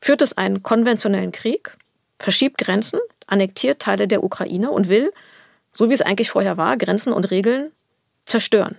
[0.00, 1.76] führt es einen konventionellen Krieg,
[2.18, 5.12] verschiebt Grenzen, annektiert Teile der Ukraine und will,
[5.72, 7.70] so wie es eigentlich vorher war, Grenzen und Regeln
[8.24, 8.78] zerstören.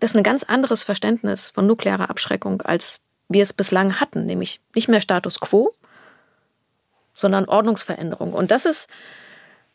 [0.00, 4.60] Das ist ein ganz anderes Verständnis von nuklearer Abschreckung, als wir es bislang hatten, nämlich
[4.74, 5.74] nicht mehr Status quo,
[7.12, 8.32] sondern Ordnungsveränderung.
[8.32, 8.88] Und das ist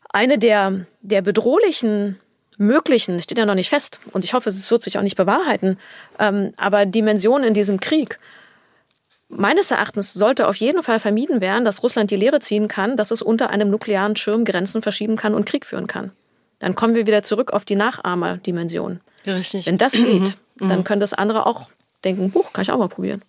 [0.10, 2.20] eine der, der bedrohlichen
[2.58, 5.78] möglichen, steht ja noch nicht fest und ich hoffe, es wird sich auch nicht bewahrheiten,
[6.20, 8.20] ähm, aber Dimensionen in diesem Krieg.
[9.30, 13.12] Meines Erachtens sollte auf jeden Fall vermieden werden, dass Russland die Lehre ziehen kann, dass
[13.12, 16.12] es unter einem nuklearen Schirm Grenzen verschieben kann und Krieg führen kann.
[16.60, 19.00] Dann kommen wir wieder zurück auf die Nachahmerdimension.
[19.26, 19.66] Richtig.
[19.66, 20.70] Wenn das geht, mhm.
[20.70, 21.70] dann können das andere auch
[22.04, 23.22] denken, huch, kann ich auch mal probieren.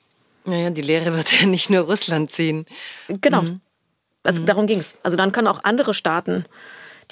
[0.45, 2.67] Naja, die Lehre wird ja nicht nur Russland ziehen.
[3.09, 3.43] Genau.
[3.43, 3.61] Mhm.
[4.25, 4.97] Also darum ging es.
[5.03, 6.45] Also dann können auch andere Staaten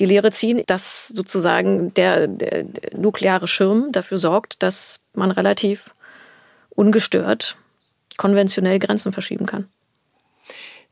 [0.01, 2.65] die Lehre ziehen, dass sozusagen der, der,
[2.97, 5.95] nukleare Schirm dafür sorgt, dass man relativ
[6.71, 7.57] ungestört
[8.17, 9.69] konventionell Grenzen verschieben kann.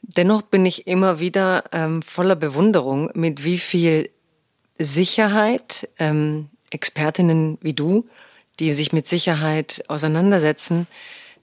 [0.03, 4.11] Dennoch bin ich immer wieder ähm, voller Bewunderung, mit wie viel
[4.79, 8.07] Sicherheit ähm, Expertinnen wie du,
[8.61, 10.87] die sich mit Sicherheit auseinandersetzen,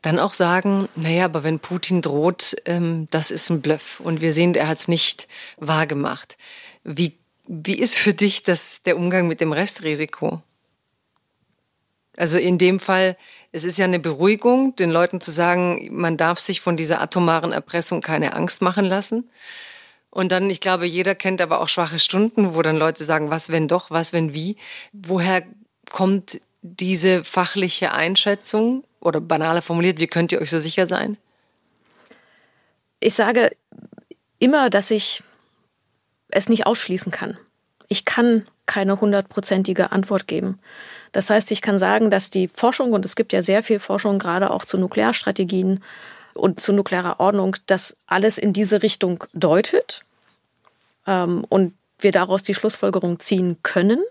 [0.01, 4.33] dann auch sagen, naja, aber wenn Putin droht, ähm, das ist ein Bluff und wir
[4.33, 6.37] sehen, er hat es nicht wahrgemacht.
[6.83, 10.41] Wie wie ist für dich das, der Umgang mit dem Restrisiko?
[12.17, 13.17] Also in dem Fall,
[13.51, 17.51] es ist ja eine Beruhigung, den Leuten zu sagen, man darf sich von dieser atomaren
[17.51, 19.29] Erpressung keine Angst machen lassen.
[20.11, 23.49] Und dann, ich glaube, jeder kennt aber auch schwache Stunden, wo dann Leute sagen, was
[23.49, 24.55] wenn doch, was wenn wie.
[24.93, 25.43] Woher
[25.91, 31.17] kommt diese fachliche Einschätzung oder banaler formuliert, wie könnt ihr euch so sicher sein?
[33.01, 33.51] Ich sage
[34.39, 35.21] immer, dass ich
[36.29, 37.37] es nicht ausschließen kann.
[37.87, 40.59] Ich kann keine hundertprozentige Antwort geben.
[41.11, 44.19] Das heißt, ich kann sagen, dass die Forschung, und es gibt ja sehr viel Forschung,
[44.19, 45.83] gerade auch zu Nuklearstrategien
[46.33, 50.03] und zu nuklearer Ordnung, dass alles in diese Richtung deutet
[51.07, 54.03] ähm, und wir daraus die Schlussfolgerung ziehen können.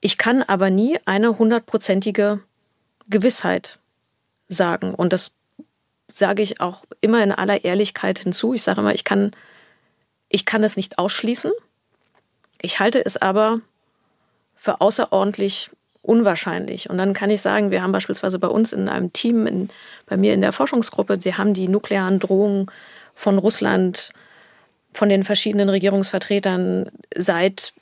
[0.00, 2.40] Ich kann aber nie eine hundertprozentige
[3.08, 3.78] Gewissheit
[4.48, 4.94] sagen.
[4.94, 5.32] Und das
[6.08, 8.54] sage ich auch immer in aller Ehrlichkeit hinzu.
[8.54, 9.32] Ich sage immer, ich kann
[10.32, 11.52] ich kann es nicht ausschließen.
[12.60, 13.60] Ich halte es aber
[14.56, 15.70] für außerordentlich
[16.00, 16.90] unwahrscheinlich.
[16.90, 19.68] Und dann kann ich sagen, wir haben beispielsweise bei uns in einem Team, in,
[20.06, 22.70] bei mir in der Forschungsgruppe, sie haben die nuklearen Drohungen
[23.14, 24.12] von Russland,
[24.92, 27.72] von den verschiedenen Regierungsvertretern seit,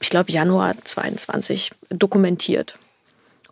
[0.00, 2.78] ich glaube, Januar 22 dokumentiert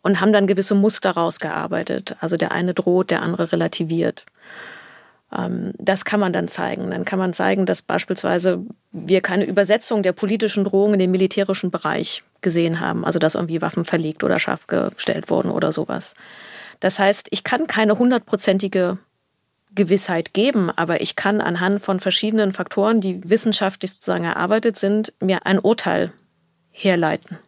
[0.02, 2.16] und haben dann gewisse Muster rausgearbeitet.
[2.20, 4.26] Also der eine droht, der andere relativiert.
[5.36, 6.90] Ähm, das kann man dann zeigen.
[6.90, 11.70] Dann kann man zeigen, dass beispielsweise wir keine Übersetzung der politischen Drohungen in den militärischen
[11.70, 16.14] Bereich gesehen haben, also dass irgendwie Waffen verlegt oder scharf gestellt wurden oder sowas.
[16.80, 18.98] Das heißt, ich kann keine hundertprozentige
[19.74, 25.46] Gewissheit geben, aber ich kann anhand von verschiedenen Faktoren, die wissenschaftlich sozusagen erarbeitet sind, mir
[25.46, 26.12] ein Urteil
[26.70, 27.38] herleiten.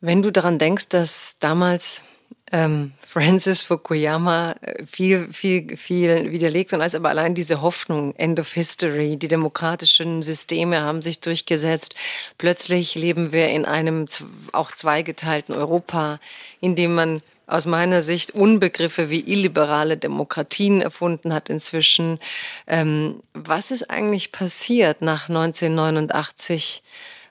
[0.00, 2.02] Wenn du daran denkst, dass damals
[2.50, 8.38] ähm, Francis Fukuyama äh, viel, viel, viel widerlegt und als aber allein diese Hoffnung, End
[8.38, 11.94] of History, die demokratischen Systeme haben sich durchgesetzt.
[12.38, 14.06] Plötzlich leben wir in einem
[14.52, 16.20] auch zweigeteilten Europa,
[16.60, 22.18] in dem man aus meiner Sicht Unbegriffe wie illiberale Demokratien erfunden hat inzwischen.
[22.66, 26.82] Ähm, was ist eigentlich passiert nach 1989?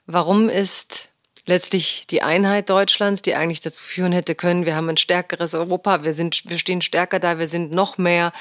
[0.06, 1.08] Warum ist
[1.46, 6.02] letztlich die Einheit Deutschlands, die eigentlich dazu führen hätte können, wir haben ein stärkeres Europa,
[6.04, 8.32] wir, sind, wir stehen stärker da, wir sind noch mehr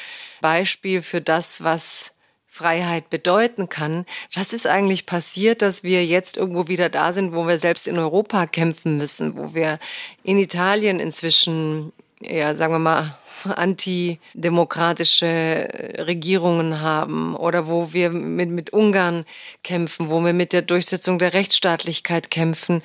[0.42, 2.14] Beispiel für das, was
[2.54, 4.06] Freiheit bedeuten kann.
[4.34, 7.98] Was ist eigentlich passiert, dass wir jetzt irgendwo wieder da sind, wo wir selbst in
[7.98, 9.80] Europa kämpfen müssen, wo wir
[10.24, 15.68] in Italien inzwischen, ja, sagen wir mal, antidemokratische
[16.00, 19.26] Regierungen haben oder wo wir mit, mit Ungarn
[19.64, 22.82] kämpfen, wo wir mit der Durchsetzung der Rechtsstaatlichkeit kämpfen.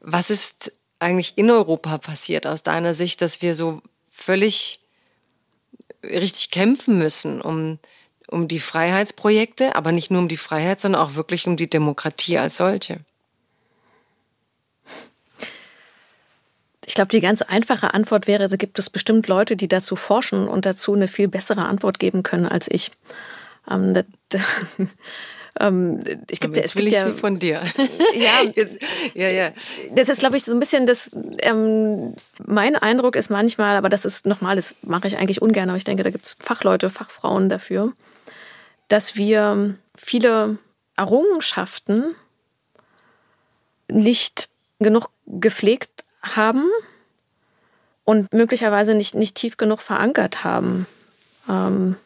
[0.00, 3.80] Was ist eigentlich in Europa passiert aus deiner Sicht, dass wir so
[4.10, 4.80] völlig
[6.02, 7.78] richtig kämpfen müssen, um,
[8.28, 12.38] um die Freiheitsprojekte, aber nicht nur um die Freiheit, sondern auch wirklich um die Demokratie
[12.38, 13.00] als solche?
[16.88, 20.48] Ich glaube, die ganz einfache Antwort wäre, also gibt es bestimmt Leute, die dazu forschen
[20.48, 22.92] und dazu eine viel bessere Antwort geben können als ich.
[23.70, 23.92] Ähm,
[24.30, 24.40] das,
[25.60, 27.60] ähm, ich gibt, es will gibt ich ja, von dir.
[28.14, 28.78] Ja, Jetzt,
[29.12, 29.50] ja, ja.
[29.90, 31.14] Das ist, glaube ich, so ein bisschen das.
[31.40, 32.14] Ähm,
[32.46, 35.84] mein Eindruck ist manchmal, aber das ist nochmal, das mache ich eigentlich ungern, aber ich
[35.84, 37.92] denke, da gibt es Fachleute, Fachfrauen dafür,
[38.88, 40.56] dass wir viele
[40.96, 42.14] Errungenschaften
[43.88, 45.97] nicht genug gepflegt
[46.36, 46.68] haben
[48.04, 50.86] und möglicherweise nicht, nicht tief genug verankert haben.
[51.48, 51.96] Ähm,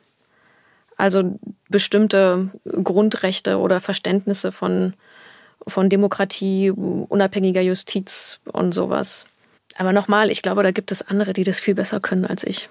[0.96, 4.94] also bestimmte Grundrechte oder Verständnisse von,
[5.66, 9.26] von Demokratie, unabhängiger Justiz und sowas.
[9.76, 12.68] Aber nochmal, ich glaube, da gibt es andere, die das viel besser können als ich.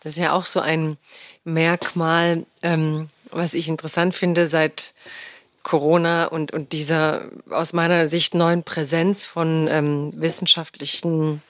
[0.00, 0.98] Das ist ja auch so ein
[1.44, 4.94] Merkmal, ähm, was ich interessant finde, seit
[5.66, 11.42] Corona und, und dieser aus meiner Sicht neuen Präsenz von ähm, wissenschaftlichen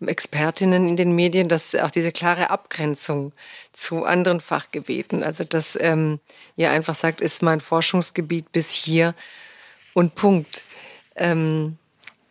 [0.00, 3.34] Expertinnen in den Medien, dass auch diese klare Abgrenzung
[3.74, 6.18] zu anderen Fachgebieten, also dass ähm,
[6.56, 9.14] ihr einfach sagt, ist mein Forschungsgebiet bis hier
[9.92, 10.62] und Punkt.
[11.16, 11.76] Ähm,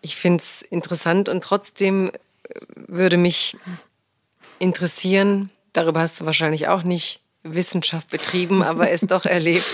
[0.02, 3.56] ich finde es interessant und trotzdem äh, würde mich
[4.58, 9.68] interessieren, darüber hast du wahrscheinlich auch nicht Wissenschaft betrieben, aber es doch erlebt,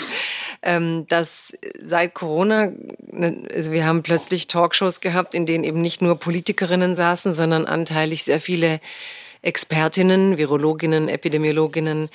[0.63, 2.71] ähm, dass seit Corona,
[3.11, 7.65] ne, also wir haben plötzlich Talkshows gehabt, in denen eben nicht nur Politikerinnen saßen, sondern
[7.65, 8.79] anteilig sehr viele
[9.41, 12.09] Expertinnen, Virologinnen, Epidemiologinnen.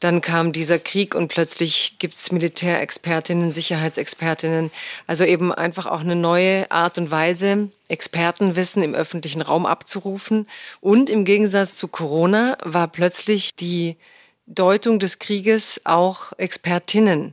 [0.00, 4.70] Dann kam dieser Krieg und plötzlich gibt's Militärexpertinnen, Sicherheitsexpertinnen.
[5.06, 10.46] Also eben einfach auch eine neue Art und Weise, Expertenwissen im öffentlichen Raum abzurufen.
[10.82, 13.96] Und im Gegensatz zu Corona war plötzlich die
[14.46, 17.32] Deutung des Krieges auch Expertinnen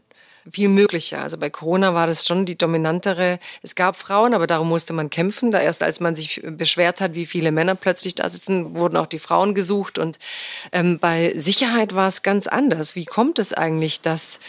[0.49, 1.21] viel möglicher.
[1.21, 3.39] Also bei Corona war das schon die dominantere.
[3.61, 5.51] Es gab Frauen, aber darum musste man kämpfen.
[5.51, 9.07] Da erst als man sich beschwert hat, wie viele Männer plötzlich da sitzen, wurden auch
[9.07, 9.97] die Frauen gesucht.
[9.97, 10.17] Und
[10.71, 12.95] ähm, bei Sicherheit war es ganz anders.
[12.95, 14.39] Wie kommt es eigentlich, dass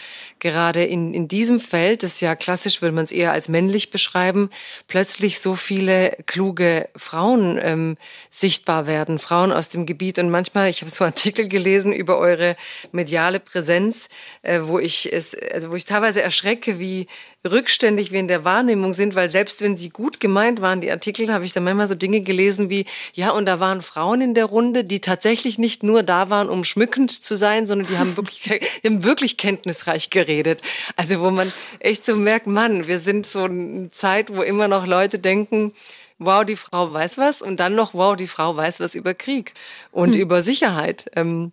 [0.43, 4.49] gerade in, in diesem Feld, das ja klassisch würde man es eher als männlich beschreiben,
[4.87, 7.97] plötzlich so viele kluge Frauen ähm,
[8.29, 10.19] sichtbar werden, Frauen aus dem Gebiet.
[10.19, 12.57] Und manchmal, ich habe so Artikel gelesen über eure
[12.91, 14.09] mediale Präsenz,
[14.41, 17.07] äh, wo ich es, also wo ich teilweise erschrecke, wie
[17.49, 21.31] rückständig wir in der Wahrnehmung sind, weil selbst wenn sie gut gemeint waren, die Artikel,
[21.31, 24.45] habe ich dann manchmal so Dinge gelesen wie, ja, und da waren Frauen in der
[24.45, 28.41] Runde, die tatsächlich nicht nur da waren, um schmückend zu sein, sondern die haben wirklich,
[28.41, 30.61] die haben wirklich kenntnisreich geredet.
[30.95, 34.87] Also wo man echt so merkt, Mann, wir sind so eine Zeit, wo immer noch
[34.87, 35.73] Leute denken,
[36.19, 39.53] wow, die Frau weiß was und dann noch, wow, die Frau weiß was über Krieg
[39.91, 40.21] und hm.
[40.21, 41.09] über Sicherheit.
[41.15, 41.51] Ähm,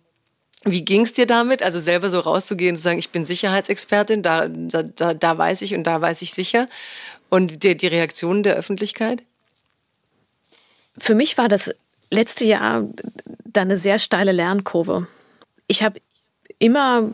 [0.63, 4.21] wie ging es dir damit, also selber so rauszugehen und zu sagen, ich bin Sicherheitsexpertin,
[4.21, 6.67] da, da, da weiß ich und da weiß ich sicher?
[7.29, 9.23] Und die, die Reaktionen der Öffentlichkeit?
[10.97, 11.73] Für mich war das
[12.11, 12.85] letzte Jahr
[13.45, 15.07] da eine sehr steile Lernkurve.
[15.67, 15.99] Ich habe
[16.59, 17.09] immer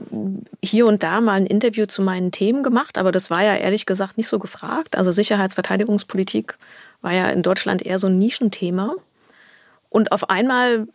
[0.62, 3.86] hier und da mal ein Interview zu meinen Themen gemacht, aber das war ja ehrlich
[3.86, 4.98] gesagt nicht so gefragt.
[4.98, 6.58] Also Sicherheitsverteidigungspolitik
[7.02, 8.96] war ja in Deutschland eher so ein Nischenthema.
[9.90, 10.88] Und auf einmal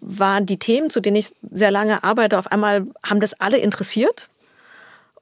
[0.00, 4.28] waren die Themen, zu denen ich sehr lange arbeite, auf einmal haben das alle interessiert.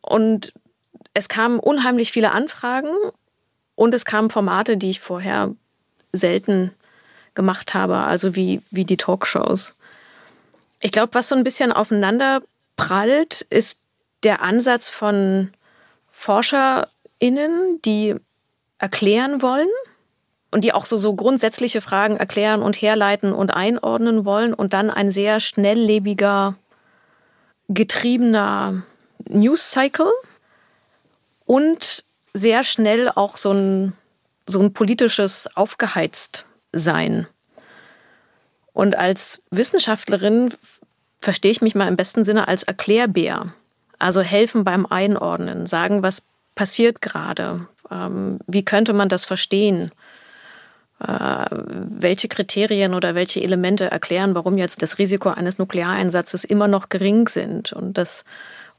[0.01, 0.53] Und
[1.15, 2.91] es kamen unheimlich viele Anfragen
[3.75, 5.55] und es kamen Formate, die ich vorher
[6.13, 6.73] selten
[7.35, 9.75] gemacht habe, also wie, wie die Talkshows.
[10.81, 12.43] Ich glaube, was so ein bisschen aufeinander
[12.77, 13.81] prallt, ist
[14.23, 15.53] der Ansatz von
[16.13, 18.17] ForscherInnen, die
[18.79, 19.69] erklären wollen
[20.51, 24.91] und die auch so, so grundsätzliche Fragen erklären und herleiten und einordnen wollen und dann
[24.91, 26.55] ein sehr schnelllebiger,
[27.69, 28.83] getriebener
[29.29, 30.11] News Cycle
[31.45, 33.93] und sehr schnell auch so ein,
[34.47, 37.27] so ein politisches Aufgeheiztsein.
[38.73, 40.55] Und als Wissenschaftlerin
[41.21, 43.53] verstehe ich mich mal im besten Sinne als Erklärbär.
[43.99, 49.91] Also helfen beim Einordnen, sagen, was passiert gerade, ähm, wie könnte man das verstehen,
[51.01, 57.29] welche Kriterien oder welche Elemente erklären, warum jetzt das Risiko eines Nukleareinsatzes immer noch gering
[57.29, 58.25] sind und dass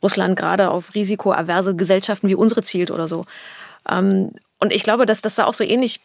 [0.03, 3.25] Russland gerade auf risikoaverse Gesellschaften wie unsere zielt oder so.
[3.89, 6.01] Ähm, und ich glaube, dass das da auch so ähnlich,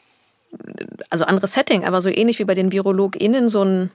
[1.10, 3.90] also anderes Setting, aber so ähnlich wie bei den VirologInnen so ein,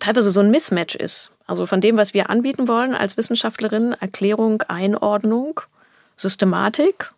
[0.00, 1.30] teilweise so ein Mismatch ist.
[1.46, 5.60] Also von dem, was wir anbieten wollen als Wissenschaftlerin, Erklärung, Einordnung,
[6.16, 7.12] Systematik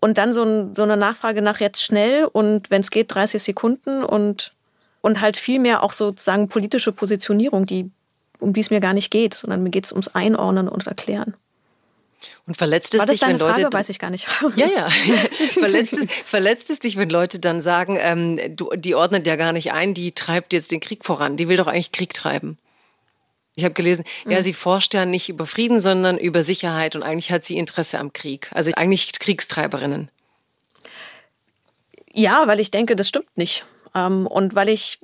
[0.00, 3.42] und dann so, ein, so, eine Nachfrage nach jetzt schnell und wenn es geht 30
[3.42, 4.54] Sekunden und,
[5.00, 7.90] und halt viel mehr auch sozusagen politische Positionierung, die,
[8.38, 11.34] um die es mir gar nicht geht, sondern mir geht es ums Einordnen und Erklären.
[12.46, 13.60] Und verletzt es War das dich, deine wenn Leute.
[13.62, 13.76] Frage?
[13.76, 14.26] Weiß ich gar nicht.
[14.56, 14.88] Ja, ja.
[15.50, 19.52] verletzt, es, verletzt es dich, wenn Leute dann sagen, ähm, du, die ordnet ja gar
[19.52, 21.36] nicht ein, die treibt jetzt den Krieg voran.
[21.36, 22.58] Die will doch eigentlich Krieg treiben.
[23.58, 24.30] Ich habe gelesen, mhm.
[24.30, 27.98] ja, sie forscht ja nicht über Frieden, sondern über Sicherheit und eigentlich hat sie Interesse
[27.98, 28.48] am Krieg.
[28.52, 30.12] Also eigentlich Kriegstreiberinnen.
[32.12, 33.66] Ja, weil ich denke, das stimmt nicht.
[33.96, 35.00] Ähm, und weil ich,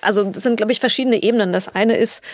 [0.00, 1.52] also das sind, glaube ich, verschiedene Ebenen.
[1.52, 2.24] Das eine ist,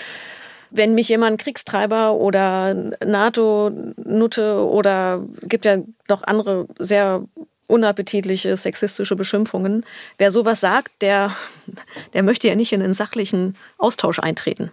[0.70, 2.72] wenn mich jemand Kriegstreiber oder
[3.04, 7.24] NATO-Nutte oder gibt ja noch andere sehr
[7.66, 9.84] unappetitliche sexistische Beschimpfungen.
[10.16, 11.34] Wer sowas sagt, der,
[12.12, 14.70] der möchte ja nicht in einen sachlichen Austausch eintreten.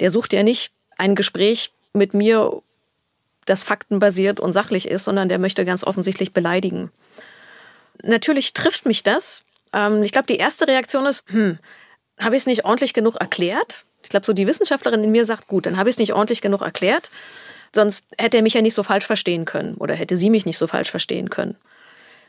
[0.00, 2.62] Der sucht ja nicht ein Gespräch mit mir,
[3.46, 6.90] das faktenbasiert und sachlich ist, sondern der möchte ganz offensichtlich beleidigen.
[8.02, 9.44] Natürlich trifft mich das.
[9.72, 11.58] Ähm, ich glaube, die erste Reaktion ist, hm,
[12.18, 13.84] habe ich es nicht ordentlich genug erklärt?
[14.02, 16.42] Ich glaube, so die Wissenschaftlerin in mir sagt, gut, dann habe ich es nicht ordentlich
[16.42, 17.10] genug erklärt.
[17.74, 20.58] Sonst hätte er mich ja nicht so falsch verstehen können oder hätte sie mich nicht
[20.58, 21.56] so falsch verstehen können.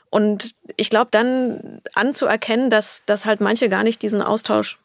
[0.10, 4.78] Und ich glaube, dann anzuerkennen, dass, dass halt manche gar nicht diesen Austausch,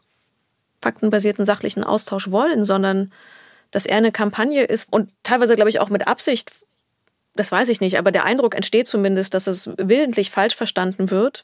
[0.80, 3.12] faktenbasierten, sachlichen Austausch wollen, sondern
[3.70, 6.50] dass er eine Kampagne ist und teilweise, glaube ich, auch mit Absicht,
[7.34, 11.42] das weiß ich nicht, aber der Eindruck entsteht zumindest, dass es willentlich falsch verstanden wird.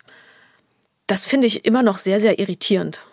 [1.07, 3.05] Das finde ich immer noch sehr, sehr irritierend.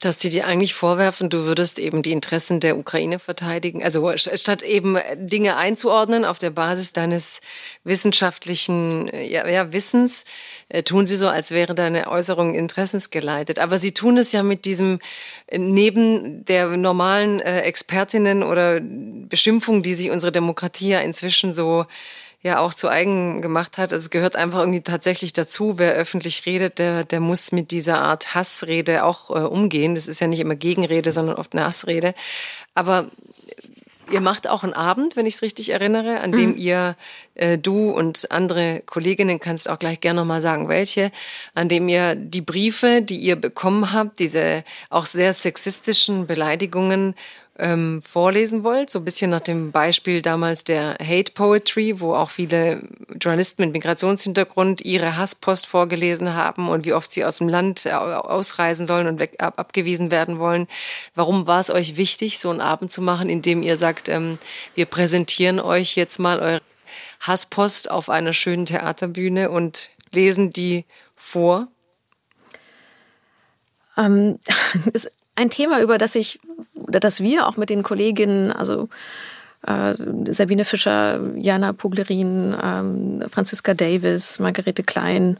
[0.00, 3.82] Dass die dir eigentlich vorwerfen, du würdest eben die Interessen der Ukraine verteidigen.
[3.82, 7.40] Also statt eben Dinge einzuordnen auf der Basis deines
[7.82, 10.24] wissenschaftlichen ja, ja, Wissens,
[10.68, 13.58] äh, tun sie so, als wäre deine Äußerung interessensgeleitet.
[13.58, 14.98] Aber sie tun es ja mit diesem,
[15.46, 21.86] äh, neben der normalen äh, Expertinnen oder Beschimpfung, die sich unsere Demokratie ja inzwischen so
[22.42, 23.92] ja auch zu eigen gemacht hat.
[23.92, 25.78] Also es gehört einfach irgendwie tatsächlich dazu.
[25.78, 29.94] Wer öffentlich redet, der, der muss mit dieser Art Hassrede auch äh, umgehen.
[29.94, 32.14] Das ist ja nicht immer Gegenrede, sondern oft eine Hassrede.
[32.74, 33.06] Aber
[34.10, 36.56] ihr macht auch einen Abend, wenn ich es richtig erinnere, an dem mhm.
[36.56, 36.96] ihr,
[37.34, 41.10] äh, du und andere Kolleginnen, kannst auch gleich gerne nochmal sagen, welche,
[41.54, 47.14] an dem ihr die Briefe, die ihr bekommen habt, diese auch sehr sexistischen Beleidigungen
[47.58, 52.30] ähm, vorlesen wollt, so ein bisschen nach dem Beispiel damals der Hate Poetry, wo auch
[52.30, 52.82] viele
[53.20, 57.92] Journalisten mit Migrationshintergrund ihre Hasspost vorgelesen haben und wie oft sie aus dem Land äh,
[57.92, 60.66] ausreisen sollen und weg, ab, abgewiesen werden wollen.
[61.14, 64.38] Warum war es euch wichtig, so einen Abend zu machen, in dem ihr sagt, ähm,
[64.74, 66.62] wir präsentieren euch jetzt mal eure
[67.20, 70.84] Hasspost auf einer schönen Theaterbühne und lesen die
[71.14, 71.68] vor?
[73.96, 74.38] Ähm,
[75.36, 76.40] ein Thema, über das ich
[76.74, 78.88] oder das wir auch mit den Kolleginnen, also
[79.66, 79.94] äh,
[80.32, 85.38] Sabine Fischer, Jana Puglerin, ähm, Franziska Davis, Margarete Klein,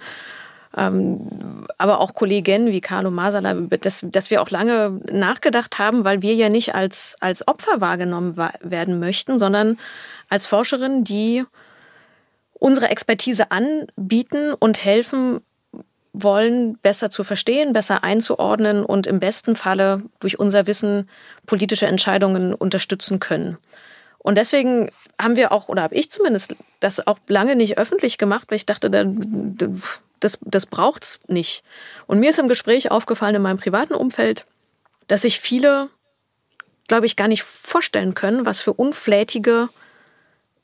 [0.76, 6.22] ähm, aber auch Kolleginnen wie Carlo Masala, dass, dass wir auch lange nachgedacht haben, weil
[6.22, 9.78] wir ja nicht als, als Opfer wahrgenommen werden möchten, sondern
[10.28, 11.44] als Forscherin, die
[12.58, 15.40] unsere Expertise anbieten und helfen,
[16.22, 21.08] wollen, besser zu verstehen, besser einzuordnen und im besten Falle durch unser Wissen
[21.44, 23.58] politische Entscheidungen unterstützen können.
[24.18, 24.90] Und deswegen
[25.20, 28.66] haben wir auch, oder habe ich zumindest das auch lange nicht öffentlich gemacht, weil ich
[28.66, 28.90] dachte,
[30.18, 31.62] das, das braucht's nicht.
[32.06, 34.46] Und mir ist im Gespräch aufgefallen in meinem privaten Umfeld,
[35.06, 35.90] dass sich viele,
[36.88, 39.68] glaube ich, gar nicht vorstellen können, was für unflätige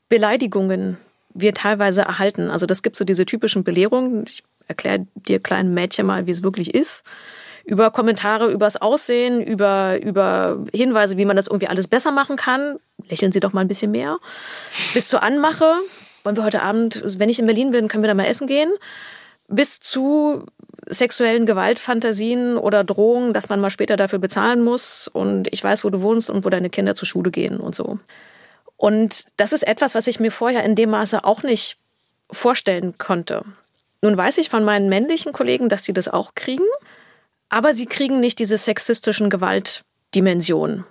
[0.09, 0.97] Beleidigungen
[1.33, 2.49] wir teilweise erhalten.
[2.49, 4.25] Also das gibt so diese typischen Belehrungen.
[4.27, 7.03] Ich erkläre dir kleinen Mädchen mal, wie es wirklich ist.
[7.65, 12.77] Über Kommentare übers Aussehen, über, über Hinweise, wie man das irgendwie alles besser machen kann.
[13.09, 14.17] Lächeln Sie doch mal ein bisschen mehr.
[14.93, 15.73] Bis zur Anmache.
[16.23, 18.71] Wollen wir heute Abend, wenn ich in Berlin bin, können wir da mal essen gehen.
[19.47, 20.45] bis zu
[20.87, 25.89] sexuellen Gewaltfantasien oder Drohungen, dass man mal später dafür bezahlen muss und ich weiß, wo
[25.89, 27.99] du wohnst und wo deine Kinder zur Schule gehen und so.
[28.75, 31.77] Und das ist etwas, was ich mir vorher in dem Maße auch nicht
[32.31, 33.43] vorstellen konnte.
[34.03, 36.67] Nun weiß ich von meinen männlichen Kollegen, dass sie das auch kriegen,
[37.47, 40.83] aber sie kriegen nicht diese sexistischen Gewaltdimensionen.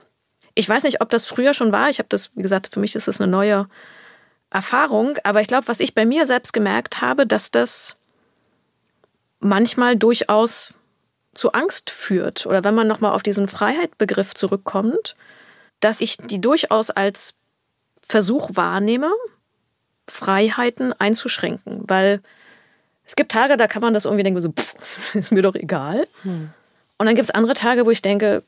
[0.54, 1.90] Ich weiß nicht, ob das früher schon war.
[1.90, 3.68] Ich habe das, wie gesagt, für mich ist es eine neue
[4.48, 7.98] Erfahrung, aber ich glaube, was ich bei mir selbst gemerkt habe, dass das
[9.40, 10.72] manchmal durchaus
[11.34, 15.16] zu Angst führt oder wenn man noch mal auf diesen Freiheitbegriff zurückkommt,
[15.80, 17.34] dass ich die durchaus als
[18.00, 19.12] Versuch wahrnehme,
[20.08, 22.22] Freiheiten einzuschränken, weil
[23.12, 26.08] es gibt Tage, da kann man das irgendwie denken, so, pff, ist mir doch egal.
[26.22, 26.48] Hm.
[26.96, 28.42] Und dann gibt es andere Tage, wo ich denke,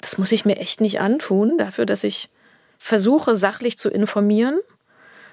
[0.00, 2.30] das muss ich mir echt nicht antun, dafür, dass ich
[2.78, 4.60] versuche, sachlich zu informieren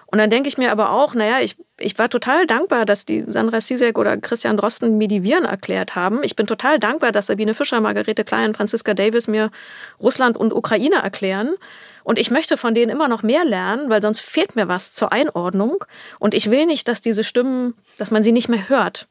[0.07, 3.25] und dann denke ich mir aber auch, naja, ich, ich war total dankbar, dass die
[3.27, 6.23] Sandra Sisek oder Christian Drosten mir die Viren erklärt haben.
[6.23, 9.51] Ich bin total dankbar, dass Sabine Fischer, Margarete Klein und Franziska Davis mir
[9.99, 11.55] Russland und Ukraine erklären.
[12.03, 15.11] Und ich möchte von denen immer noch mehr lernen, weil sonst fehlt mir was zur
[15.11, 15.83] Einordnung.
[16.19, 19.07] Und ich will nicht, dass diese Stimmen, dass man sie nicht mehr hört,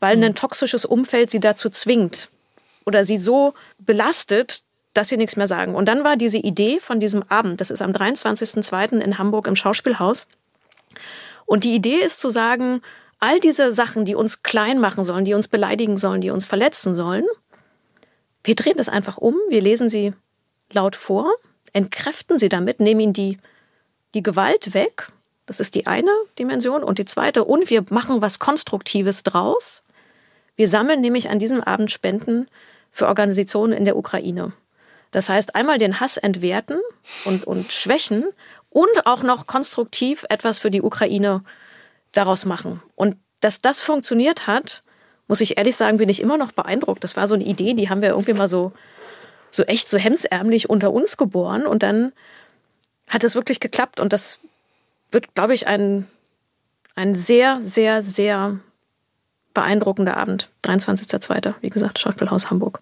[0.00, 2.28] weil ein toxisches Umfeld sie dazu zwingt
[2.84, 4.62] oder sie so belastet,
[4.92, 5.74] dass sie nichts mehr sagen.
[5.74, 9.00] Und dann war diese Idee von diesem Abend, das ist am 23.02.
[9.00, 10.26] in Hamburg im Schauspielhaus,
[11.46, 12.80] und die Idee ist zu sagen,
[13.18, 16.94] all diese Sachen, die uns klein machen sollen, die uns beleidigen sollen, die uns verletzen
[16.94, 17.24] sollen,
[18.44, 20.12] wir drehen das einfach um, wir lesen sie
[20.70, 21.32] laut vor,
[21.72, 23.38] entkräften sie damit, nehmen ihnen die,
[24.14, 25.08] die Gewalt weg.
[25.46, 26.82] Das ist die eine Dimension.
[26.82, 29.82] Und die zweite, und wir machen was Konstruktives draus.
[30.56, 32.48] Wir sammeln nämlich an diesem Abend Spenden
[32.90, 34.52] für Organisationen in der Ukraine.
[35.10, 36.80] Das heißt, einmal den Hass entwerten
[37.24, 38.24] und, und schwächen
[38.74, 41.44] und auch noch konstruktiv etwas für die Ukraine
[42.10, 42.82] daraus machen.
[42.96, 44.82] Und dass das funktioniert hat,
[45.28, 47.04] muss ich ehrlich sagen, bin ich immer noch beeindruckt.
[47.04, 48.72] Das war so eine Idee, die haben wir irgendwie mal so,
[49.52, 51.66] so echt so hemsärmlich unter uns geboren.
[51.66, 52.12] Und dann
[53.08, 54.00] hat es wirklich geklappt.
[54.00, 54.40] Und das
[55.12, 56.08] wird, glaube ich, ein,
[56.96, 58.58] ein sehr, sehr, sehr
[59.54, 60.50] beeindruckender Abend.
[60.64, 62.80] 23.02., wie gesagt, Schauspielhaus Hamburg.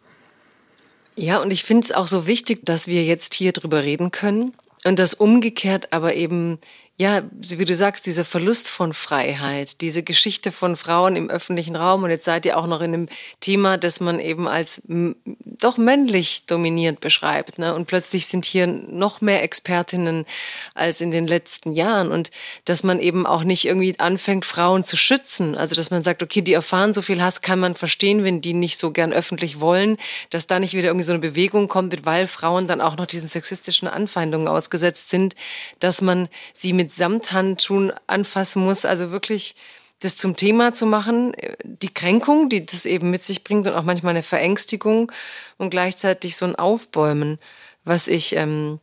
[1.16, 4.54] Ja, und ich finde es auch so wichtig, dass wir jetzt hier drüber reden können,
[4.84, 6.58] und das umgekehrt aber eben
[7.02, 12.04] ja, wie du sagst, dieser Verlust von Freiheit, diese Geschichte von Frauen im öffentlichen Raum
[12.04, 13.08] und jetzt seid ihr auch noch in einem
[13.40, 17.58] Thema, das man eben als doch männlich dominiert beschreibt.
[17.58, 17.74] Ne?
[17.74, 20.26] Und plötzlich sind hier noch mehr Expertinnen
[20.74, 22.30] als in den letzten Jahren und
[22.66, 25.56] dass man eben auch nicht irgendwie anfängt, Frauen zu schützen.
[25.56, 28.54] Also dass man sagt, okay, die erfahren so viel Hass, kann man verstehen, wenn die
[28.54, 29.96] nicht so gern öffentlich wollen,
[30.30, 33.26] dass da nicht wieder irgendwie so eine Bewegung kommt, weil Frauen dann auch noch diesen
[33.26, 35.34] sexistischen Anfeindungen ausgesetzt sind,
[35.80, 38.84] dass man sie mit mit Samthandschuhen anfassen muss.
[38.84, 39.56] Also wirklich
[40.00, 41.32] das zum Thema zu machen,
[41.64, 45.12] die Kränkung, die das eben mit sich bringt und auch manchmal eine Verängstigung
[45.58, 47.38] und gleichzeitig so ein Aufbäumen,
[47.84, 48.80] was ich ähm,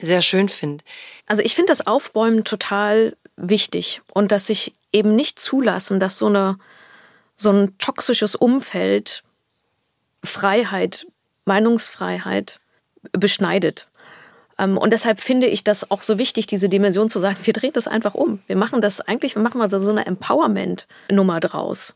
[0.00, 0.84] sehr schön finde.
[1.26, 6.26] Also ich finde das Aufbäumen total wichtig und dass sich eben nicht zulassen, dass so
[6.26, 6.58] eine
[7.36, 9.24] so ein toxisches Umfeld
[10.22, 11.06] Freiheit,
[11.44, 12.60] Meinungsfreiheit
[13.12, 13.88] beschneidet.
[14.58, 17.72] Ähm, und deshalb finde ich das auch so wichtig, diese Dimension zu sagen, wir drehen
[17.72, 18.40] das einfach um.
[18.46, 21.94] Wir machen das eigentlich, wir machen also so eine Empowerment-Nummer draus.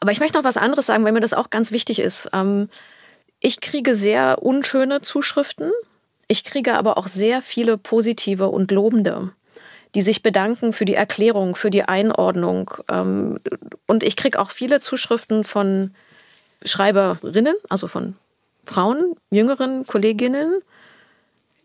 [0.00, 2.30] Aber ich möchte noch was anderes sagen, weil mir das auch ganz wichtig ist.
[2.32, 2.68] Ähm,
[3.40, 5.70] ich kriege sehr unschöne Zuschriften.
[6.28, 9.32] Ich kriege aber auch sehr viele positive und lobende,
[9.94, 12.70] die sich bedanken für die Erklärung, für die Einordnung.
[12.88, 13.40] Ähm,
[13.86, 15.94] und ich kriege auch viele Zuschriften von
[16.64, 18.16] Schreiberinnen, also von
[18.64, 20.60] Frauen, jüngeren Kolleginnen,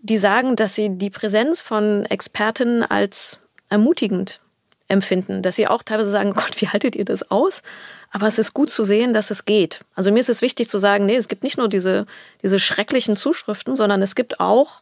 [0.01, 4.41] die sagen, dass sie die Präsenz von Expertinnen als ermutigend
[4.87, 7.63] empfinden, dass sie auch teilweise sagen, Gott, wie haltet ihr das aus?
[8.11, 9.79] Aber es ist gut zu sehen, dass es geht.
[9.95, 12.05] Also mir ist es wichtig zu sagen, nee, es gibt nicht nur diese,
[12.43, 14.81] diese schrecklichen Zuschriften, sondern es gibt auch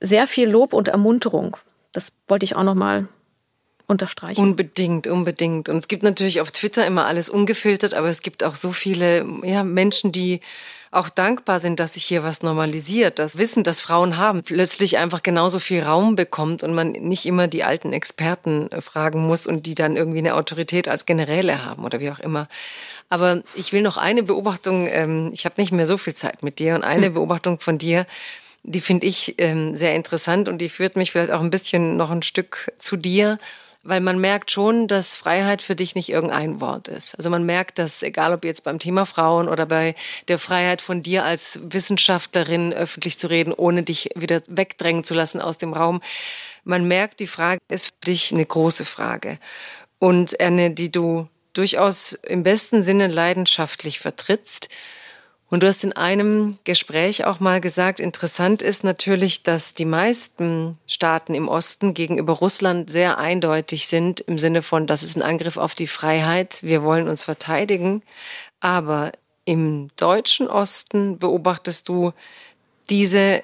[0.00, 1.58] sehr viel Lob und Ermunterung.
[1.92, 3.08] Das wollte ich auch noch mal
[3.86, 4.40] unterstreichen.
[4.40, 5.68] Unbedingt, unbedingt.
[5.68, 9.26] Und es gibt natürlich auf Twitter immer alles ungefiltert, aber es gibt auch so viele
[9.42, 10.40] ja, Menschen, die
[10.94, 13.18] auch dankbar sind, dass sich hier was normalisiert.
[13.18, 17.48] Das Wissen, das Frauen haben, plötzlich einfach genauso viel Raum bekommt und man nicht immer
[17.48, 21.84] die alten Experten äh, fragen muss und die dann irgendwie eine Autorität als Generäle haben
[21.84, 22.48] oder wie auch immer.
[23.08, 26.58] Aber ich will noch eine Beobachtung, ähm, ich habe nicht mehr so viel Zeit mit
[26.58, 27.14] dir und eine hm.
[27.14, 28.06] Beobachtung von dir,
[28.62, 32.10] die finde ich ähm, sehr interessant und die führt mich vielleicht auch ein bisschen noch
[32.10, 33.38] ein Stück zu dir
[33.84, 37.14] weil man merkt schon, dass Freiheit für dich nicht irgendein Wort ist.
[37.16, 39.94] Also man merkt, dass egal ob jetzt beim Thema Frauen oder bei
[40.28, 45.40] der Freiheit von dir als Wissenschaftlerin öffentlich zu reden, ohne dich wieder wegdrängen zu lassen
[45.40, 46.02] aus dem Raum,
[46.64, 49.38] man merkt, die Frage ist für dich eine große Frage
[49.98, 54.68] und eine, die du durchaus im besten Sinne leidenschaftlich vertrittst.
[55.50, 60.78] Und du hast in einem Gespräch auch mal gesagt, interessant ist natürlich, dass die meisten
[60.86, 65.56] Staaten im Osten gegenüber Russland sehr eindeutig sind im Sinne von, das ist ein Angriff
[65.56, 68.02] auf die Freiheit, wir wollen uns verteidigen.
[68.60, 69.12] Aber
[69.44, 72.12] im deutschen Osten beobachtest du
[72.88, 73.42] diese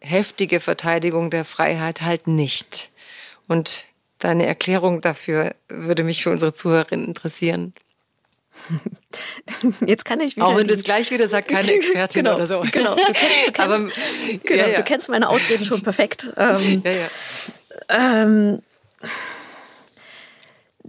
[0.00, 2.90] heftige Verteidigung der Freiheit halt nicht.
[3.46, 3.86] Und
[4.18, 7.74] deine Erklärung dafür würde mich für unsere Zuhörerinnen interessieren.
[9.86, 10.46] Jetzt kann ich wieder.
[10.46, 12.62] Auch wenn du es gleich wieder sagst, keine Expertin genau, oder so.
[12.70, 14.76] Genau, du kennst, du kennst, Aber, genau, ja, ja.
[14.78, 16.32] du kennst meine Ausreden schon perfekt.
[16.36, 17.08] Ähm, ja, ja.
[17.88, 18.62] Ähm,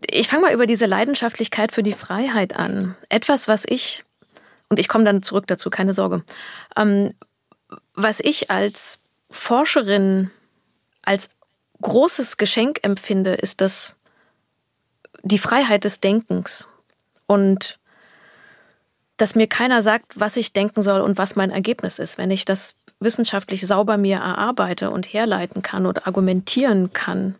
[0.09, 2.95] ich fange mal über diese Leidenschaftlichkeit für die Freiheit an.
[3.09, 4.03] Etwas, was ich,
[4.69, 6.23] und ich komme dann zurück dazu, keine Sorge,
[6.75, 7.13] ähm,
[7.93, 8.99] was ich als
[9.29, 10.31] Forscherin
[11.01, 11.29] als
[11.81, 13.95] großes Geschenk empfinde, ist das
[15.23, 16.67] die Freiheit des Denkens
[17.27, 17.79] und
[19.17, 22.17] dass mir keiner sagt, was ich denken soll und was mein Ergebnis ist.
[22.17, 27.35] Wenn ich das wissenschaftlich sauber mir erarbeite und herleiten kann und argumentieren kann,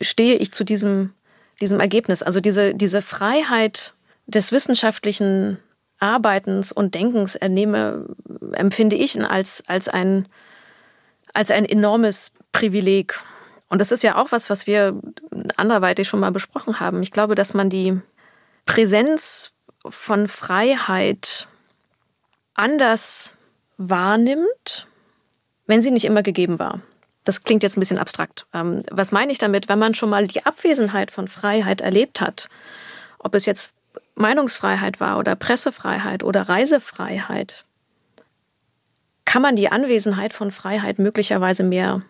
[0.00, 1.12] stehe ich zu diesem,
[1.60, 2.22] diesem Ergebnis.
[2.22, 3.94] Also diese, diese Freiheit
[4.26, 5.58] des wissenschaftlichen
[5.98, 8.06] Arbeitens und Denkens ernehme,
[8.52, 10.26] empfinde ich als, als, ein,
[11.34, 13.20] als ein enormes Privileg.
[13.68, 14.98] Und das ist ja auch was, was wir
[15.56, 17.02] anderweitig schon mal besprochen haben.
[17.02, 18.00] Ich glaube, dass man die
[18.66, 19.52] Präsenz
[19.88, 21.48] von Freiheit
[22.54, 23.34] anders
[23.78, 24.86] wahrnimmt,
[25.66, 26.80] wenn sie nicht immer gegeben war.
[27.24, 28.46] Das klingt jetzt ein bisschen abstrakt.
[28.52, 29.68] Ähm, was meine ich damit?
[29.68, 32.48] Wenn man schon mal die Abwesenheit von Freiheit erlebt hat,
[33.18, 33.74] ob es jetzt
[34.14, 37.64] Meinungsfreiheit war oder Pressefreiheit oder Reisefreiheit,
[39.24, 42.02] kann man die Anwesenheit von Freiheit möglicherweise mehr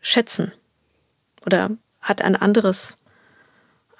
[0.00, 0.52] schätzen
[1.44, 2.96] oder hat ein anderes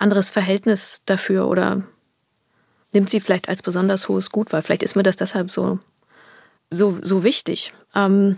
[0.05, 1.83] anderes Verhältnis dafür oder
[2.93, 4.61] nimmt sie vielleicht als besonders hohes Gut wahr.
[4.63, 5.79] Vielleicht ist mir das deshalb so,
[6.71, 7.73] so, so wichtig.
[7.95, 8.37] Ähm,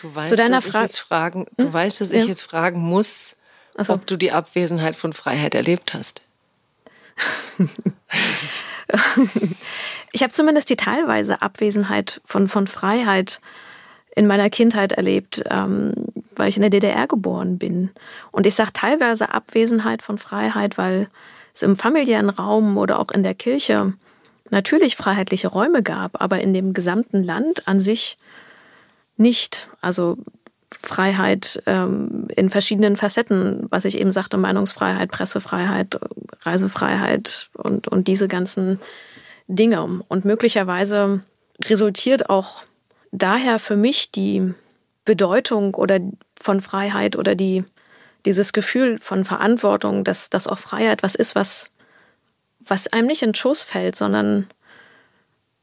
[0.00, 1.72] du weißt, zu deiner dass Fra ich jetzt fragen, du hm?
[1.72, 3.36] weißt, dass ich jetzt fragen muss,
[3.78, 3.94] so.
[3.94, 6.22] ob du die Abwesenheit von Freiheit erlebt hast.
[10.12, 13.40] ich habe zumindest die teilweise Abwesenheit von, von Freiheit
[14.14, 15.94] in meiner Kindheit erlebt, ähm,
[16.38, 17.90] weil ich in der DDR geboren bin.
[18.30, 21.08] Und ich sage teilweise Abwesenheit von Freiheit, weil
[21.54, 23.92] es im familiären Raum oder auch in der Kirche
[24.50, 28.18] natürlich freiheitliche Räume gab, aber in dem gesamten Land an sich
[29.16, 29.68] nicht.
[29.80, 30.18] Also
[30.70, 35.98] Freiheit ähm, in verschiedenen Facetten, was ich eben sagte, Meinungsfreiheit, Pressefreiheit,
[36.42, 38.80] Reisefreiheit und, und diese ganzen
[39.48, 39.82] Dinge.
[40.08, 41.22] Und möglicherweise
[41.64, 42.62] resultiert auch
[43.12, 44.54] daher für mich die
[45.08, 46.00] Bedeutung oder
[46.38, 47.64] von Freiheit oder die,
[48.26, 51.70] dieses Gefühl von Verantwortung, dass, dass auch Freiheit was ist, was,
[52.60, 54.48] was einem nicht in den Schoß fällt, sondern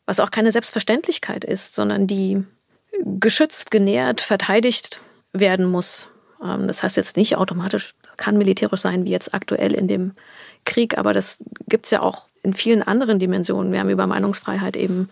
[0.08, 2.44] was auch keine Selbstverständlichkeit ist, sondern die
[3.04, 5.00] geschützt, genährt, verteidigt
[5.32, 6.10] werden muss.
[6.44, 10.14] Ähm, das heißt jetzt nicht automatisch, kann militärisch sein, wie jetzt aktuell in dem
[10.64, 11.38] Krieg, aber das
[11.68, 13.72] gibt es ja auch in vielen anderen Dimensionen.
[13.72, 15.08] Wir haben über Meinungsfreiheit eben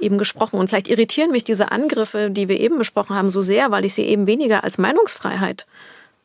[0.00, 0.58] eben gesprochen.
[0.58, 3.94] Und vielleicht irritieren mich diese Angriffe, die wir eben besprochen haben, so sehr, weil ich
[3.94, 5.66] sie eben weniger als Meinungsfreiheit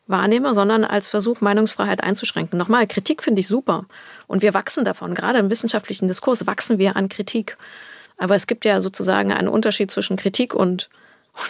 [0.07, 2.57] wahrnehme, sondern als Versuch, Meinungsfreiheit einzuschränken.
[2.57, 3.85] Nochmal, Kritik finde ich super.
[4.27, 5.15] Und wir wachsen davon.
[5.15, 7.57] Gerade im wissenschaftlichen Diskurs wachsen wir an Kritik.
[8.17, 10.89] Aber es gibt ja sozusagen einen Unterschied zwischen Kritik und,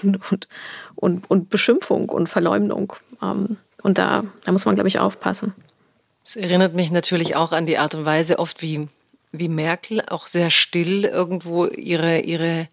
[0.03, 0.47] und, und,
[0.95, 2.93] und, und Beschimpfung und Verleumdung.
[3.21, 5.53] Ähm, und da, da muss man, glaube ich, aufpassen.
[6.23, 8.87] Es erinnert mich natürlich auch an die Art und Weise, oft wie
[9.39, 12.67] wie Merkel auch sehr still irgendwo ihre, ihre,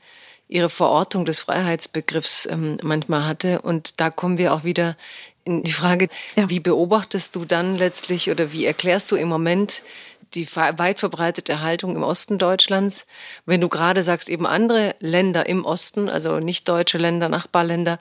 [0.49, 3.63] ihre Verortung des Freiheitsbegriffs ähm, manchmal hatte.
[3.63, 4.97] Und da kommen wir auch wieder
[5.45, 6.49] in die Frage, ja.
[6.49, 9.83] wie beobachtest du dann letztlich oder wie erklärst du im Moment
[10.35, 13.07] die weit verbreitete Haltung im Osten Deutschlands,
[13.45, 17.99] wenn du gerade sagst, eben andere Länder im Osten, also nicht deutsche Länder, Nachbarländer,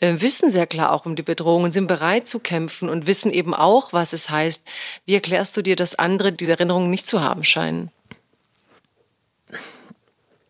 [0.00, 3.54] äh, wissen sehr klar auch um die Bedrohungen, sind bereit zu kämpfen und wissen eben
[3.54, 4.64] auch, was es heißt.
[5.06, 7.90] Wie erklärst du dir, dass andere diese Erinnerungen nicht zu haben scheinen?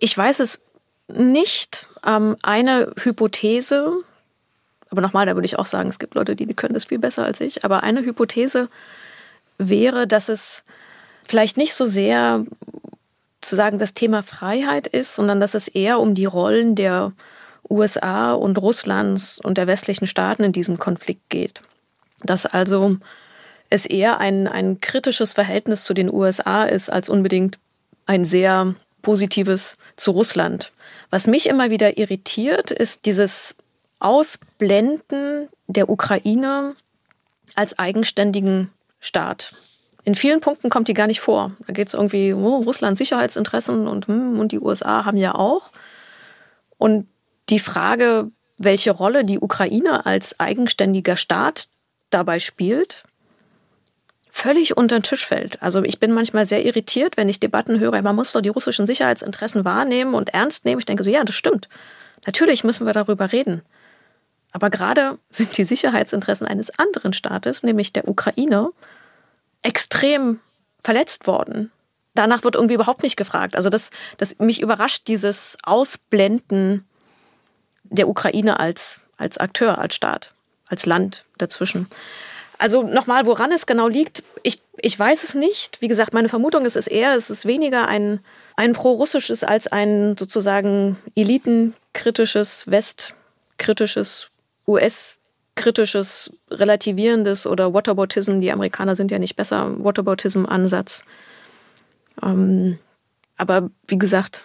[0.03, 0.63] Ich weiß es
[1.07, 1.87] nicht.
[2.05, 3.93] Ähm, eine Hypothese,
[4.91, 6.99] aber nochmal, da würde ich auch sagen, es gibt Leute, die, die können das viel
[6.99, 8.69] besser als ich, aber eine Hypothese
[9.59, 10.65] wäre, dass es
[11.23, 12.45] vielleicht nicht so sehr
[13.41, 17.13] zu sagen, das Thema Freiheit ist, sondern dass es eher um die Rollen der
[17.71, 21.63] USA und Russlands und der westlichen Staaten in diesem Konflikt geht.
[22.25, 22.97] Dass also
[23.71, 27.61] es eher ein, ein kritisches Verhältnis zu den USA ist, als unbedingt
[28.07, 30.73] ein sehr Positives zu Russland.
[31.11, 33.57] Was mich immer wieder irritiert, ist dieses
[33.99, 36.75] Ausblenden der Ukraine
[37.55, 38.71] als eigenständigen
[39.01, 39.55] Staat.
[40.05, 41.53] In vielen Punkten kommt die gar nicht vor.
[41.67, 45.71] Da geht es irgendwie, oh, Russland Sicherheitsinteressen und, hm, und die USA haben ja auch.
[46.79, 47.07] Und
[47.49, 51.69] die Frage, welche Rolle die Ukraine als eigenständiger Staat
[52.11, 53.05] dabei spielt,
[54.35, 55.63] völlig unter den Tisch fällt.
[55.63, 58.87] Also ich bin manchmal sehr irritiert, wenn ich Debatten höre, man muss doch die russischen
[58.87, 60.79] Sicherheitsinteressen wahrnehmen und ernst nehmen.
[60.79, 61.69] Ich denke so, ja, das stimmt.
[62.25, 63.61] Natürlich müssen wir darüber reden.
[64.51, 68.71] Aber gerade sind die Sicherheitsinteressen eines anderen Staates, nämlich der Ukraine,
[69.61, 70.41] extrem
[70.83, 71.71] verletzt worden.
[72.15, 73.55] Danach wird irgendwie überhaupt nicht gefragt.
[73.55, 76.87] Also das, das mich überrascht dieses Ausblenden
[77.85, 80.33] der Ukraine als, als Akteur, als Staat,
[80.67, 81.87] als Land dazwischen.
[82.63, 85.83] Also nochmal, woran es genau liegt, ich, ich weiß es nicht.
[85.83, 88.21] Wie gesagt, meine Vermutung ist es eher, es ist weniger ein,
[88.55, 94.31] ein pro-russisches als ein sozusagen elitenkritisches, westkritisches,
[94.69, 101.03] US-kritisches, relativierendes oder Whataboutism, die Amerikaner sind ja nicht besser, Whataboutism-Ansatz.
[102.23, 102.79] Ähm,
[103.39, 104.45] aber wie gesagt,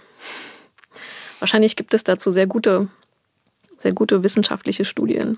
[1.37, 2.87] wahrscheinlich gibt es dazu sehr gute,
[3.77, 5.37] sehr gute wissenschaftliche Studien.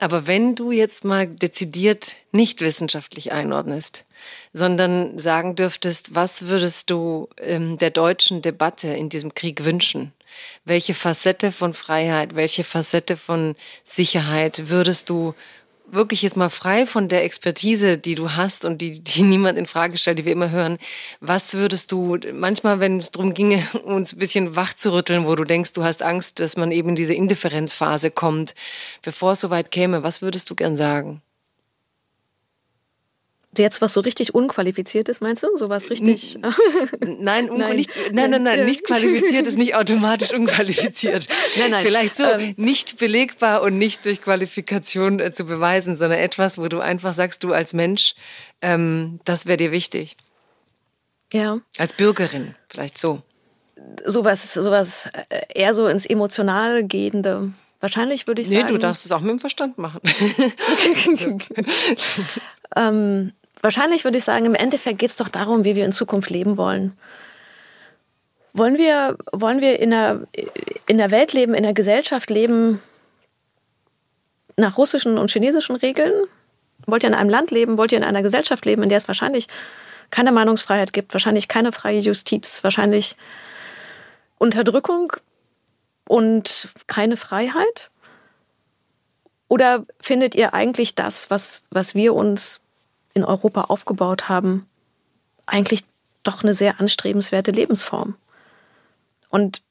[0.00, 4.04] Aber wenn du jetzt mal dezidiert nicht wissenschaftlich einordnest,
[4.52, 10.12] sondern sagen dürftest, was würdest du ähm, der deutschen Debatte in diesem Krieg wünschen?
[10.64, 15.34] Welche Facette von Freiheit, welche Facette von Sicherheit würdest du
[15.90, 19.66] wirklich jetzt mal frei von der Expertise, die du hast und die, die niemand in
[19.66, 20.78] Frage stellt, die wir immer hören,
[21.20, 25.34] was würdest du manchmal, wenn es darum ginge, uns ein bisschen wach zu rütteln, wo
[25.34, 28.54] du denkst, du hast Angst, dass man eben in diese Indifferenzphase kommt,
[29.02, 31.22] bevor es soweit käme, was würdest du gern sagen?
[33.58, 35.48] Jetzt was so richtig unqualifiziert ist, meinst du?
[35.56, 36.38] So was richtig.
[37.00, 37.76] Nein, nein.
[37.76, 41.26] Nicht, nein, nein, nein, nicht qualifiziert ist nicht automatisch unqualifiziert.
[41.58, 41.84] Nein, nein.
[41.84, 46.68] Vielleicht so ähm, nicht belegbar und nicht durch Qualifikation äh, zu beweisen, sondern etwas, wo
[46.68, 48.14] du einfach sagst, du als Mensch,
[48.62, 50.16] ähm, das wäre dir wichtig.
[51.32, 51.60] Ja.
[51.78, 53.22] Als Bürgerin, vielleicht so.
[54.04, 57.52] Sowas, sowas äh, eher so ins Emotional gehende.
[57.80, 58.66] Wahrscheinlich würde ich nee, sagen.
[58.68, 60.00] Nee, du darfst es auch mit dem Verstand machen.
[62.76, 63.32] ähm,
[63.62, 66.56] wahrscheinlich würde ich sagen, im Endeffekt geht es doch darum, wie wir in Zukunft leben
[66.56, 66.96] wollen.
[68.52, 70.22] Wollen wir, wollen wir in, einer,
[70.86, 72.82] in der Welt leben, in einer Gesellschaft leben
[74.56, 76.12] nach russischen und chinesischen Regeln?
[76.86, 77.78] Wollt ihr in einem Land leben?
[77.78, 79.48] Wollt ihr in einer Gesellschaft leben, in der es wahrscheinlich
[80.10, 83.16] keine Meinungsfreiheit gibt, wahrscheinlich keine freie Justiz, wahrscheinlich
[84.38, 85.12] Unterdrückung
[86.08, 87.90] und keine Freiheit?
[89.48, 92.60] Oder findet ihr eigentlich das, was, was wir uns
[93.14, 94.68] in Europa aufgebaut haben,
[95.46, 95.84] eigentlich
[96.22, 98.14] doch eine sehr anstrebenswerte Lebensform.
[99.30, 99.62] Und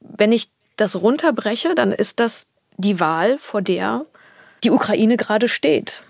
[0.00, 2.46] wenn ich das runterbreche, dann ist das
[2.76, 4.06] die Wahl, vor der
[4.64, 6.02] die Ukraine gerade steht.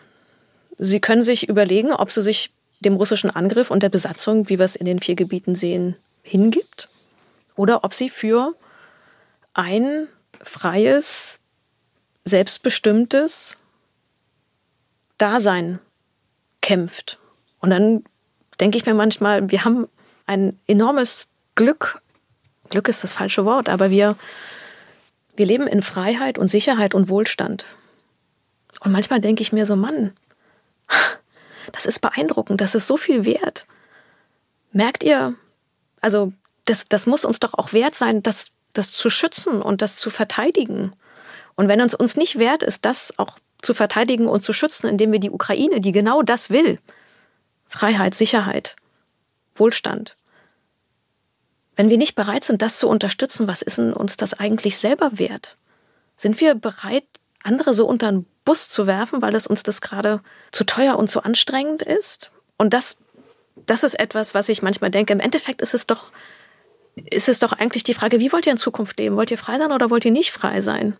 [0.78, 2.50] Sie können sich überlegen, ob sie sich
[2.80, 6.88] dem russischen Angriff und der Besatzung, wie wir es in den vier Gebieten sehen, hingibt
[7.56, 8.54] oder ob sie für
[9.52, 10.08] ein
[10.42, 11.38] freies,
[12.24, 13.56] selbstbestimmtes
[15.18, 15.78] Dasein
[16.60, 17.18] kämpft.
[17.60, 18.04] Und dann
[18.60, 19.88] denke ich mir manchmal, wir haben
[20.26, 22.00] ein enormes Glück.
[22.68, 24.16] Glück ist das falsche Wort, aber wir,
[25.34, 27.66] wir leben in Freiheit und Sicherheit und Wohlstand.
[28.80, 30.12] Und manchmal denke ich mir so, Mann,
[31.72, 33.66] das ist beeindruckend, das ist so viel wert.
[34.72, 35.34] Merkt ihr,
[36.00, 36.32] also
[36.64, 40.10] das, das muss uns doch auch wert sein, das, das zu schützen und das zu
[40.10, 40.92] verteidigen.
[41.56, 45.12] Und wenn uns uns nicht wert ist, das auch zu verteidigen und zu schützen, indem
[45.12, 46.78] wir die Ukraine, die genau das will,
[47.66, 48.76] Freiheit, Sicherheit,
[49.54, 50.16] Wohlstand,
[51.80, 55.18] wenn wir nicht bereit sind, das zu unterstützen, was ist denn uns das eigentlich selber
[55.18, 55.56] wert?
[56.14, 57.04] Sind wir bereit,
[57.42, 60.20] andere so unter den Bus zu werfen, weil das uns das gerade
[60.52, 62.32] zu teuer und zu anstrengend ist?
[62.58, 62.98] Und das,
[63.64, 65.14] das ist etwas, was ich manchmal denke.
[65.14, 66.12] Im Endeffekt ist es doch,
[66.96, 69.16] ist es doch eigentlich die Frage, wie wollt ihr in Zukunft leben?
[69.16, 70.98] Wollt ihr frei sein oder wollt ihr nicht frei sein?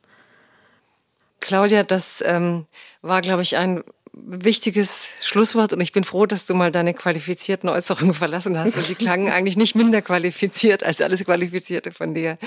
[1.41, 2.67] Claudia, das ähm,
[3.03, 7.69] war, glaube ich, ein wichtiges Schlusswort und ich bin froh, dass du mal deine qualifizierten
[7.69, 8.77] Äußerungen verlassen hast.
[8.77, 12.39] Und sie klangen eigentlich nicht minder qualifiziert als alles Qualifizierte von dir.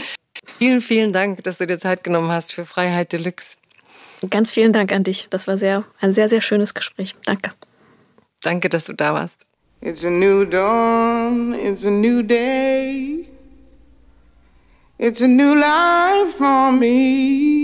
[0.57, 3.57] Vielen, vielen Dank, dass du dir Zeit genommen hast für Freiheit Deluxe.
[4.30, 5.28] Ganz vielen Dank an dich.
[5.30, 7.15] Das war sehr, ein sehr, sehr schönes Gespräch.
[7.26, 7.52] Danke.
[8.41, 9.38] Danke, dass du da warst.
[9.82, 13.28] It's a new dawn, it's a new day.
[14.98, 17.62] It's a new life for me.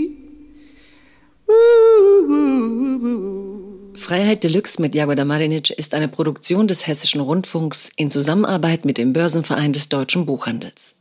[3.96, 9.14] Freiheit Deluxe mit Jagoda Marinic ist eine Produktion des Hessischen Rundfunks in Zusammenarbeit mit dem
[9.14, 10.99] Börsenverein des deutschen Buchhandels.